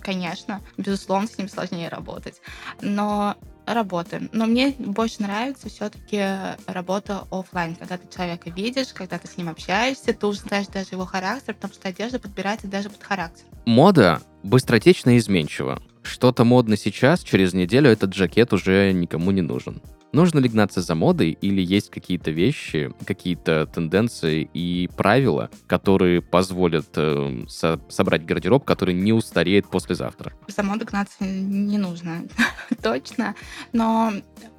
конечно, 0.00 0.60
безусловно, 0.76 1.26
с 1.26 1.36
ними 1.38 1.48
сложнее 1.48 1.88
работать. 1.88 2.40
Но 2.80 3.36
работаем. 3.66 4.28
Но 4.32 4.46
мне 4.46 4.74
больше 4.78 5.22
нравится 5.22 5.68
все-таки 5.68 6.20
работа 6.66 7.26
офлайн, 7.30 7.76
когда 7.76 7.96
ты 7.98 8.12
человека 8.12 8.50
видишь, 8.50 8.88
когда 8.92 9.18
ты 9.18 9.28
с 9.28 9.36
ним 9.36 9.48
общаешься, 9.48 10.12
ты 10.12 10.26
уже 10.26 10.40
знаешь 10.40 10.66
даже 10.66 10.90
его 10.92 11.04
характер, 11.04 11.54
потому 11.54 11.74
что 11.74 11.88
одежда 11.88 12.18
подбирается 12.18 12.66
даже 12.66 12.90
под 12.90 13.02
характер. 13.02 13.44
Мода 13.66 14.20
быстротечно 14.42 15.10
и 15.10 15.18
изменчива. 15.18 15.80
Что-то 16.02 16.44
модно 16.44 16.76
сейчас, 16.76 17.22
через 17.22 17.54
неделю 17.54 17.90
этот 17.90 18.14
жакет 18.14 18.52
уже 18.52 18.92
никому 18.92 19.30
не 19.30 19.42
нужен. 19.42 19.80
Нужно 20.12 20.40
ли 20.40 20.48
гнаться 20.48 20.82
за 20.82 20.94
модой 20.94 21.30
или 21.40 21.62
есть 21.62 21.90
какие-то 21.90 22.30
вещи, 22.30 22.92
какие-то 23.06 23.66
тенденции 23.66 24.48
и 24.52 24.88
правила, 24.94 25.50
которые 25.66 26.20
позволят 26.20 26.86
э, 26.96 27.44
со- 27.48 27.80
собрать 27.88 28.26
гардероб, 28.26 28.64
который 28.64 28.92
не 28.94 29.12
устареет 29.14 29.68
послезавтра? 29.70 30.34
За 30.48 30.62
модой 30.62 30.84
гнаться 30.86 31.24
не 31.24 31.78
нужно, 31.78 32.24
точно. 32.82 33.34
Но 33.72 34.12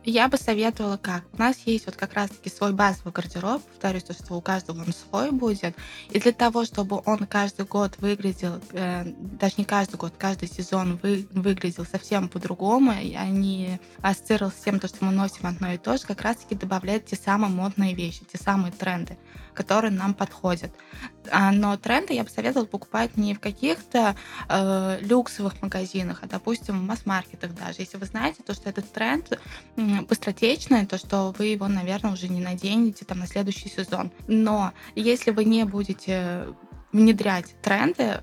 я 0.03 0.27
бы 0.27 0.37
советовала 0.37 0.97
как. 0.97 1.23
У 1.33 1.37
нас 1.37 1.57
есть 1.65 1.85
вот 1.85 1.95
как 1.95 2.13
раз-таки 2.13 2.49
свой 2.49 2.73
базовый 2.73 3.13
гардероб. 3.13 3.61
Повторюсь, 3.61 4.03
то, 4.03 4.13
что 4.13 4.35
у 4.35 4.41
каждого 4.41 4.81
он 4.81 4.93
свой 4.93 5.31
будет. 5.31 5.75
И 6.09 6.19
для 6.19 6.31
того, 6.31 6.65
чтобы 6.65 7.01
он 7.05 7.25
каждый 7.25 7.65
год 7.65 7.97
выглядел, 7.99 8.59
э, 8.71 9.05
даже 9.05 9.55
не 9.57 9.65
каждый 9.65 9.95
год, 9.95 10.13
каждый 10.17 10.49
сезон 10.49 10.99
вы, 11.01 11.27
выглядел 11.31 11.85
совсем 11.85 12.27
по-другому, 12.27 12.93
и 12.93 13.15
они 13.15 13.79
ассоциировал 14.01 14.51
с 14.51 14.63
тем, 14.63 14.79
то, 14.79 14.87
что 14.87 15.05
мы 15.05 15.11
носим 15.11 15.47
одно 15.47 15.73
и 15.73 15.77
то 15.77 15.97
же, 15.97 16.03
как 16.03 16.21
раз-таки 16.21 16.55
добавлять 16.55 17.05
те 17.05 17.15
самые 17.15 17.51
модные 17.51 17.93
вещи, 17.93 18.25
те 18.31 18.37
самые 18.37 18.71
тренды 18.71 19.17
которые 19.53 19.91
нам 19.91 20.13
подходят. 20.13 20.71
А, 21.31 21.51
но 21.51 21.77
тренды 21.77 22.13
я 22.13 22.23
бы 22.23 22.29
советовала 22.29 22.65
покупать 22.65 23.17
не 23.17 23.33
в 23.33 23.39
каких-то 23.39 24.15
э, 24.49 24.97
люксовых 25.01 25.61
магазинах, 25.61 26.19
а, 26.21 26.27
допустим, 26.27 26.79
в 26.79 26.83
масс-маркетах 26.83 27.53
даже. 27.53 27.81
Если 27.81 27.97
вы 27.97 28.05
знаете, 28.05 28.43
то, 28.43 28.53
что 28.53 28.69
этот 28.69 28.91
тренд 28.91 29.39
быстротечный, 29.75 30.85
то, 30.85 30.97
что 30.97 31.33
вы 31.37 31.47
его, 31.47 31.67
наверное, 31.67 32.11
уже 32.11 32.27
не 32.27 32.41
наденете 32.41 33.05
там, 33.05 33.19
на 33.19 33.27
следующий 33.27 33.69
сезон. 33.69 34.11
Но 34.27 34.73
если 34.95 35.31
вы 35.31 35.45
не 35.45 35.63
будете 35.63 36.47
внедрять 36.91 37.55
тренды, 37.61 38.21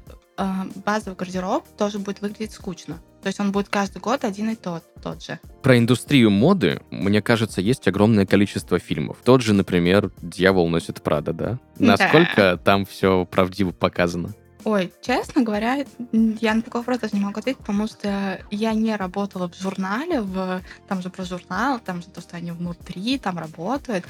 базовый 0.85 1.17
гардероб 1.17 1.65
тоже 1.77 1.99
будет 1.99 2.21
выглядеть 2.21 2.53
скучно. 2.53 2.99
То 3.23 3.27
есть 3.27 3.39
он 3.39 3.53
будет 3.53 3.69
каждый 3.69 4.01
год 4.01 4.25
один 4.25 4.51
и 4.51 4.55
тот, 4.55 4.83
тот 5.03 5.23
же. 5.23 5.39
Про 5.63 5.77
индустрию 5.77 6.31
моды, 6.31 6.81
мне 6.91 7.21
кажется, 7.21 7.61
есть 7.61 7.87
огромное 7.87 8.25
количество 8.25 8.79
фильмов. 8.79 9.19
Тот 9.23 9.43
же, 9.43 9.53
например, 9.53 10.11
«Дьявол 10.23 10.69
носит 10.69 11.03
Прада», 11.03 11.33
да? 11.35 11.59
Насколько 11.79 12.37
да. 12.37 12.57
там 12.57 12.87
все 12.87 13.27
правдиво 13.27 13.73
показано? 13.73 14.35
Ой, 14.65 14.93
честно 15.01 15.43
говоря, 15.43 15.85
я 16.13 16.55
на 16.55 16.63
такой 16.63 16.81
вопрос 16.81 16.99
даже 16.99 17.15
не 17.15 17.21
могу 17.21 17.39
ответить, 17.39 17.61
потому 17.61 17.87
что 17.87 18.41
я 18.51 18.75
не 18.75 18.95
работала 18.95 19.49
в 19.49 19.59
журнале, 19.59 20.21
в, 20.21 20.61
там 20.89 21.03
же 21.03 21.11
про 21.11 21.25
журнал, 21.25 21.79
там 21.79 22.03
же 22.03 22.09
то, 22.09 22.21
что 22.21 22.37
они 22.37 22.53
внутри, 22.53 23.19
там 23.19 23.39
работают. 23.39 24.05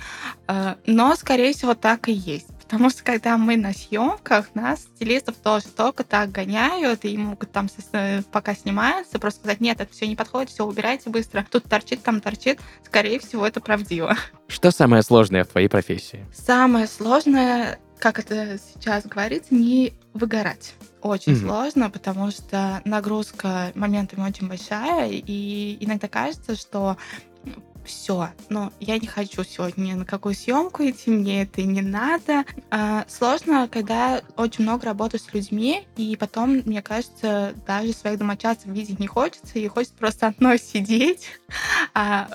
Э, 0.49 0.75
но, 0.87 1.15
скорее 1.15 1.53
всего, 1.53 1.75
так 1.75 2.09
и 2.09 2.13
есть. 2.13 2.49
Потому 2.71 2.89
что 2.91 3.03
когда 3.03 3.37
мы 3.37 3.57
на 3.57 3.73
съемках, 3.73 4.55
нас 4.55 4.83
стилистов 4.83 5.35
тоже 5.37 5.67
только 5.67 6.05
так 6.05 6.31
гоняют 6.31 7.05
и 7.05 7.17
могут 7.19 7.51
там, 7.51 7.69
э, 7.93 8.23
пока 8.31 8.55
снимаются, 8.55 9.19
просто 9.19 9.41
сказать, 9.41 9.61
нет, 9.61 9.81
это 9.81 9.93
все 9.93 10.07
не 10.07 10.15
подходит, 10.15 10.51
все 10.51 10.65
убирайте 10.65 11.11
быстро. 11.11 11.45
Тут 11.51 11.65
торчит, 11.65 12.03
там 12.05 12.21
торчит. 12.21 12.61
Скорее 12.85 13.19
всего, 13.19 13.45
это 13.45 13.61
правдиво. 13.61 14.17
Что 14.47 14.71
самое 14.71 15.03
сложное 15.03 15.43
в 15.43 15.49
твоей 15.49 15.69
профессии? 15.69 16.25
Самое 16.33 16.87
сложное, 16.87 17.81
как 17.99 18.21
это 18.21 18.59
сейчас 18.59 19.05
говорится, 19.05 19.53
не 19.53 19.95
выгорать. 20.15 20.75
Очень 21.03 21.33
mm-hmm. 21.33 21.47
сложно, 21.47 21.91
потому 21.91 22.31
что 22.31 22.83
нагрузка 22.85 23.73
моментами 23.75 24.27
очень 24.27 24.49
большая, 24.49 25.11
и 25.11 25.79
иногда 25.81 26.09
кажется, 26.09 26.57
что 26.57 26.97
все, 27.85 28.31
но 28.49 28.73
я 28.81 28.99
не 28.99 29.07
хочу 29.07 29.45
сегодня 29.45 29.83
ни 29.83 29.93
на 29.95 30.05
какую 30.05 30.35
съемку 30.35 30.83
идти, 30.85 31.11
мне 31.11 31.43
это 31.43 31.61
и 31.61 31.65
не 31.65 31.83
надо. 31.83 32.45
А, 32.71 33.05
сложно, 33.09 33.69
когда 33.69 34.23
очень 34.37 34.65
много 34.65 34.87
работаю 34.87 35.21
с 35.21 35.33
людьми, 35.33 35.87
и 35.97 36.17
потом, 36.17 36.63
мне 36.65 36.83
кажется, 36.83 37.55
даже 37.67 37.93
своих 37.93 38.19
домочадцев 38.19 38.67
видеть 38.67 38.99
не 38.99 39.07
хочется, 39.07 39.59
и 39.59 39.67
хочется 39.69 39.97
просто 39.97 40.29
одной 40.29 40.59
сидеть. 40.59 41.29
А, 41.95 42.29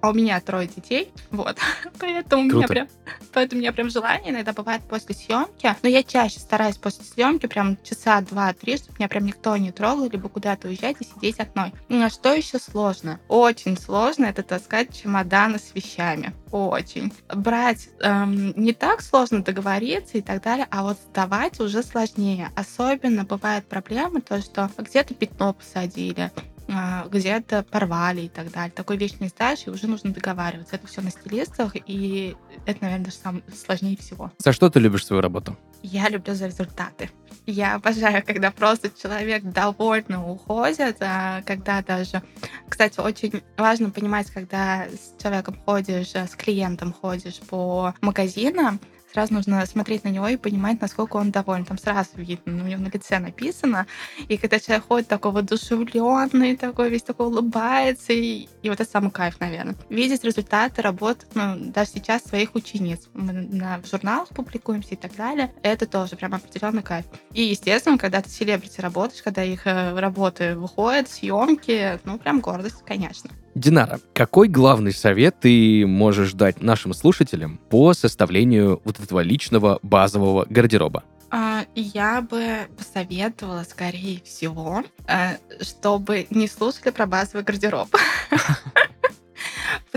а 0.00 0.10
у 0.10 0.14
меня 0.14 0.40
трое 0.40 0.68
детей, 0.68 1.12
вот. 1.30 1.58
Поэтому 1.98 2.42
у 2.42 2.44
меня 2.46 2.66
прям, 2.66 2.88
поэтому 3.32 3.58
у 3.58 3.62
меня 3.62 3.72
прям 3.72 3.90
желание 3.90 4.32
иногда 4.32 4.52
бывает 4.52 4.82
после 4.88 5.14
съемки, 5.14 5.74
но 5.82 5.88
я 5.88 6.02
чаще 6.02 6.40
стараюсь 6.40 6.76
после 6.76 7.04
съемки 7.04 7.46
прям 7.46 7.76
часа 7.82 8.20
два-три, 8.20 8.76
чтобы 8.76 8.96
меня 8.98 9.08
прям 9.08 9.26
никто 9.26 9.56
не 9.56 9.72
трогал, 9.72 10.08
либо 10.08 10.28
куда-то 10.28 10.68
уезжать 10.68 10.96
и 11.00 11.04
сидеть 11.04 11.40
одной. 11.40 11.72
А 11.90 12.08
что 12.08 12.32
еще 12.32 12.58
сложно? 12.58 13.20
Очень 13.28 13.76
сложно 13.76 14.26
это 14.26 14.42
таскать 14.42 14.93
чемоданы 14.94 15.58
с 15.58 15.74
вещами. 15.74 16.34
Очень. 16.50 17.12
Брать 17.28 17.88
эм, 18.00 18.52
не 18.56 18.72
так 18.72 19.02
сложно 19.02 19.42
договориться 19.42 20.18
и 20.18 20.22
так 20.22 20.42
далее, 20.42 20.66
а 20.70 20.82
вот 20.82 20.98
сдавать 21.10 21.60
уже 21.60 21.82
сложнее. 21.82 22.50
Особенно 22.56 23.24
бывают 23.24 23.66
проблемы, 23.66 24.20
то, 24.20 24.40
что 24.40 24.70
где-то 24.78 25.14
пятно 25.14 25.52
посадили, 25.52 26.30
где-то 26.66 27.62
порвали 27.62 28.22
и 28.22 28.28
так 28.28 28.50
далее. 28.50 28.70
Такой 28.70 28.96
не 28.96 29.28
сдаешь, 29.28 29.66
и 29.66 29.70
уже 29.70 29.86
нужно 29.86 30.12
договариваться. 30.12 30.76
Это 30.76 30.86
все 30.86 31.00
на 31.02 31.10
стилистах, 31.10 31.72
и 31.74 32.36
это, 32.66 32.78
наверное, 32.82 33.06
даже 33.06 33.16
самое 33.18 33.44
сложнее 33.54 33.96
всего. 33.96 34.32
За 34.38 34.52
что 34.52 34.70
ты 34.70 34.80
любишь 34.80 35.06
свою 35.06 35.20
работу? 35.22 35.56
Я 35.82 36.08
люблю 36.08 36.34
за 36.34 36.46
результаты. 36.46 37.10
Я 37.46 37.74
обожаю, 37.74 38.24
когда 38.24 38.50
просто 38.50 38.90
человек 38.90 39.42
довольно 39.42 40.26
уходит, 40.26 40.96
а 41.00 41.42
когда 41.42 41.82
даже... 41.82 42.22
Кстати, 42.66 43.00
очень 43.00 43.42
важно 43.58 43.90
понимать, 43.90 44.30
когда 44.30 44.86
с 44.86 45.22
человеком 45.22 45.60
ходишь, 45.66 46.14
с 46.14 46.34
клиентом 46.36 46.94
ходишь 46.94 47.40
по 47.40 47.94
магазинам, 48.00 48.80
сразу 49.14 49.32
нужно 49.32 49.64
смотреть 49.64 50.02
на 50.02 50.08
него 50.08 50.26
и 50.26 50.36
понимать, 50.36 50.80
насколько 50.80 51.16
он 51.16 51.30
доволен. 51.30 51.64
Там 51.64 51.78
сразу 51.78 52.10
видно, 52.16 52.64
у 52.64 52.66
него 52.66 52.82
на 52.82 52.88
лице 52.88 53.20
написано. 53.20 53.86
И 54.26 54.36
когда 54.36 54.58
человек 54.58 54.86
ходит 54.88 55.08
такой 55.08 55.30
воодушевленный, 55.30 56.56
такой 56.56 56.90
весь 56.90 57.02
такой 57.02 57.28
улыбается, 57.28 58.12
и, 58.12 58.48
и 58.62 58.68
вот 58.68 58.80
это 58.80 58.90
самый 58.90 59.12
кайф, 59.12 59.38
наверное. 59.38 59.76
Видеть 59.88 60.24
результаты 60.24 60.82
работы, 60.82 61.26
ну, 61.34 61.54
даже 61.56 61.90
сейчас 61.90 62.24
своих 62.24 62.56
учениц. 62.56 63.08
Мы 63.14 63.32
на, 63.32 63.80
в 63.80 63.88
журналах 63.88 64.30
публикуемся 64.30 64.94
и 64.94 64.96
так 64.96 65.14
далее. 65.14 65.54
Это 65.62 65.86
тоже 65.86 66.16
прям 66.16 66.34
определенный 66.34 66.82
кайф. 66.82 67.06
И, 67.32 67.42
естественно, 67.42 67.98
когда 67.98 68.20
ты 68.20 68.28
селебрити 68.28 68.80
работаешь, 68.80 69.22
когда 69.22 69.44
их 69.44 69.66
э, 69.66 69.96
работы 69.96 70.56
выходят, 70.56 71.08
съемки, 71.08 72.00
ну, 72.04 72.18
прям 72.18 72.40
гордость, 72.40 72.82
конечно. 72.84 73.30
Динара, 73.54 74.00
какой 74.12 74.48
главный 74.48 74.92
совет 74.92 75.40
ты 75.40 75.86
можешь 75.86 76.32
дать 76.32 76.60
нашим 76.62 76.92
слушателям 76.92 77.58
по 77.70 77.94
составлению 77.94 78.80
вот 78.84 78.98
этого 78.98 79.20
личного 79.20 79.78
базового 79.82 80.44
гардероба? 80.48 81.04
А, 81.30 81.64
я 81.74 82.20
бы 82.20 82.68
посоветовала, 82.76 83.64
скорее 83.68 84.20
всего, 84.24 84.84
э, 85.06 85.36
чтобы 85.62 86.26
не 86.30 86.48
слушали 86.48 86.90
про 86.90 87.06
базовый 87.06 87.44
гардероб. 87.44 87.88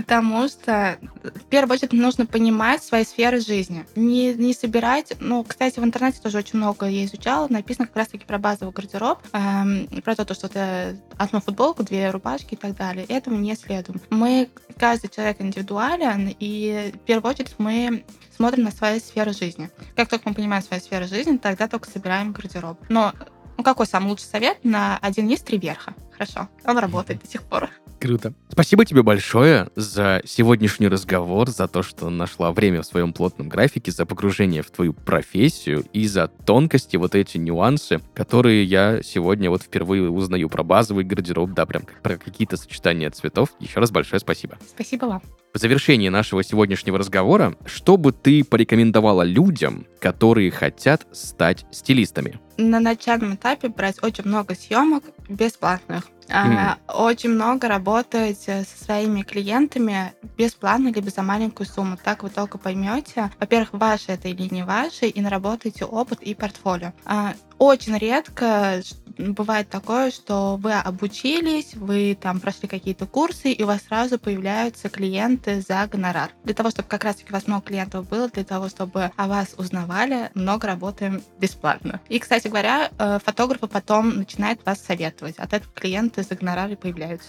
Потому 0.08 0.48
что, 0.48 0.98
в 1.22 1.44
первую 1.50 1.74
очередь, 1.74 1.92
нужно 1.92 2.24
понимать 2.24 2.82
свои 2.82 3.04
сферы 3.04 3.40
жизни. 3.40 3.84
Не, 3.94 4.32
не 4.32 4.54
собирать... 4.54 5.12
Ну, 5.20 5.44
кстати, 5.44 5.78
в 5.78 5.84
интернете 5.84 6.18
тоже 6.22 6.38
очень 6.38 6.58
много 6.58 6.86
я 6.86 7.04
изучала. 7.04 7.46
Написано 7.50 7.86
как 7.86 7.96
раз-таки 7.96 8.24
про 8.24 8.38
базовый 8.38 8.72
гардероб. 8.72 9.18
Эм, 9.34 9.86
про 10.02 10.16
то, 10.16 10.32
что 10.32 10.46
это 10.46 10.96
одну 11.18 11.42
футболку, 11.42 11.82
две 11.82 12.10
рубашки 12.10 12.54
и 12.54 12.56
так 12.56 12.74
далее. 12.74 13.04
Этому 13.04 13.36
не 13.36 13.54
следуем. 13.54 14.00
Мы, 14.08 14.48
каждый 14.78 15.10
человек 15.10 15.42
индивидуален, 15.42 16.34
и 16.40 16.92
в 16.94 16.98
первую 17.00 17.30
очередь 17.30 17.54
мы 17.58 18.02
смотрим 18.34 18.64
на 18.64 18.70
свои 18.70 19.00
сферы 19.00 19.34
жизни. 19.34 19.68
Как 19.94 20.08
только 20.08 20.26
мы 20.30 20.34
понимаем 20.34 20.62
свои 20.62 20.80
сферы 20.80 21.06
жизни, 21.06 21.36
тогда 21.36 21.68
только 21.68 21.90
собираем 21.90 22.32
гардероб. 22.32 22.78
Но 22.88 23.12
ну, 23.58 23.62
какой 23.62 23.86
самый 23.86 24.08
лучший 24.08 24.24
совет? 24.24 24.64
На 24.64 24.96
один 25.02 25.26
низ 25.26 25.42
три 25.42 25.58
верха. 25.58 25.92
Хорошо. 26.12 26.48
Он 26.64 26.78
работает 26.78 27.20
до 27.20 27.28
сих 27.28 27.42
пор. 27.42 27.68
Круто. 28.00 28.32
Спасибо 28.48 28.84
тебе 28.84 29.02
большое 29.02 29.68
за 29.74 30.22
сегодняшний 30.24 30.88
разговор, 30.88 31.48
за 31.50 31.66
то, 31.68 31.82
что 31.82 32.10
нашла 32.10 32.52
время 32.52 32.82
в 32.82 32.86
своем 32.86 33.12
плотном 33.12 33.48
графике, 33.48 33.90
за 33.90 34.06
погружение 34.06 34.62
в 34.62 34.70
твою 34.70 34.92
профессию 34.92 35.84
и 35.92 36.06
за 36.06 36.28
тонкости, 36.28 36.96
вот 36.96 37.14
эти 37.14 37.38
нюансы, 37.38 38.00
которые 38.14 38.64
я 38.64 39.02
сегодня 39.02 39.50
вот 39.50 39.62
впервые 39.62 40.10
узнаю 40.10 40.48
про 40.48 40.62
базовый 40.62 41.04
гардероб, 41.04 41.50
да, 41.52 41.66
прям 41.66 41.82
про 42.02 42.16
какие-то 42.16 42.56
сочетания 42.56 43.10
цветов. 43.10 43.50
Еще 43.60 43.80
раз 43.80 43.90
большое 43.90 44.20
спасибо. 44.20 44.58
Спасибо 44.74 45.06
вам. 45.06 45.22
В 45.54 45.58
завершении 45.58 46.10
нашего 46.10 46.44
сегодняшнего 46.44 46.98
разговора, 46.98 47.56
что 47.64 47.96
бы 47.96 48.12
ты 48.12 48.44
порекомендовала 48.44 49.22
людям, 49.22 49.86
которые 49.98 50.50
хотят 50.50 51.06
стать 51.12 51.64
стилистами? 51.70 52.38
На 52.58 52.80
начальном 52.80 53.34
этапе 53.34 53.68
брать 53.68 54.02
очень 54.02 54.24
много 54.26 54.54
съемок 54.54 55.04
бесплатных. 55.28 56.08
Mm. 56.28 56.76
Очень 56.88 57.30
много 57.30 57.68
работать 57.68 58.38
со 58.38 58.64
своими 58.84 59.22
клиентами 59.22 60.12
бесплатно 60.36 60.88
либо 60.88 61.08
за 61.08 61.22
маленькую 61.22 61.66
сумму. 61.66 61.96
Так 62.02 62.22
вы 62.22 62.28
только 62.28 62.58
поймете, 62.58 63.30
во-первых, 63.40 63.70
ваше 63.72 64.12
это 64.12 64.28
или 64.28 64.52
не 64.52 64.62
ваше, 64.62 65.06
и 65.06 65.20
наработаете 65.22 65.86
опыт 65.86 66.20
и 66.20 66.34
портфолио. 66.34 66.92
А, 67.06 67.32
очень 67.58 67.96
редко 67.96 68.82
бывает 69.18 69.68
такое, 69.68 70.10
что 70.10 70.56
вы 70.56 70.72
обучились, 70.74 71.74
вы 71.74 72.16
там 72.20 72.40
прошли 72.40 72.68
какие-то 72.68 73.06
курсы, 73.06 73.52
и 73.52 73.62
у 73.62 73.66
вас 73.66 73.82
сразу 73.82 74.18
появляются 74.18 74.88
клиенты 74.88 75.60
за 75.60 75.86
гонорар. 75.86 76.30
Для 76.44 76.54
того, 76.54 76.70
чтобы 76.70 76.88
как 76.88 77.04
раз-таки 77.04 77.30
у 77.30 77.34
вас 77.34 77.46
много 77.46 77.66
клиентов 77.66 78.08
было, 78.08 78.28
для 78.28 78.44
того, 78.44 78.68
чтобы 78.68 79.10
о 79.16 79.26
вас 79.26 79.54
узнавали, 79.56 80.30
много 80.34 80.66
работаем 80.66 81.22
бесплатно. 81.38 82.00
И, 82.08 82.18
кстати 82.18 82.48
говоря, 82.48 82.90
э, 82.98 83.18
фотографы 83.24 83.66
потом 83.66 84.16
начинают 84.18 84.64
вас 84.64 84.80
советовать. 84.80 85.36
От 85.38 85.52
этого 85.52 85.72
клиенты 85.74 86.22
за 86.22 86.34
гонорары 86.34 86.76
появляются. 86.76 87.28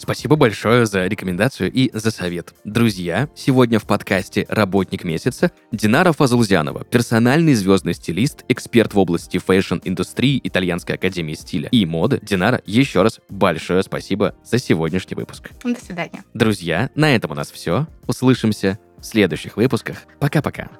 Спасибо 0.00 0.36
большое 0.36 0.86
за 0.86 1.06
рекомендацию 1.06 1.70
и 1.70 1.90
за 1.92 2.10
совет. 2.10 2.54
Друзья, 2.64 3.28
сегодня 3.34 3.78
в 3.78 3.84
подкасте 3.84 4.46
«Работник 4.48 5.04
месяца» 5.04 5.50
Динара 5.72 6.12
Фазулзянова, 6.12 6.84
персональный 6.84 7.52
звездный 7.52 7.92
стилист, 7.92 8.44
эксперт 8.48 8.94
в 8.94 8.98
области 8.98 9.36
fashion-индустрии 9.36 10.40
Итальянской 10.42 10.94
академии 10.94 11.34
стиля 11.34 11.68
и 11.68 11.84
моды. 11.84 12.18
Динара, 12.22 12.62
еще 12.64 13.02
раз 13.02 13.20
большое 13.28 13.82
спасибо 13.82 14.34
за 14.42 14.58
сегодняшний 14.58 15.16
выпуск. 15.16 15.50
До 15.62 15.78
свидания. 15.78 16.24
Друзья, 16.32 16.88
на 16.94 17.14
этом 17.14 17.32
у 17.32 17.34
нас 17.34 17.50
все. 17.50 17.86
Услышимся 18.06 18.78
в 18.98 19.04
следующих 19.04 19.58
выпусках. 19.58 19.98
Пока-пока. 20.18 20.70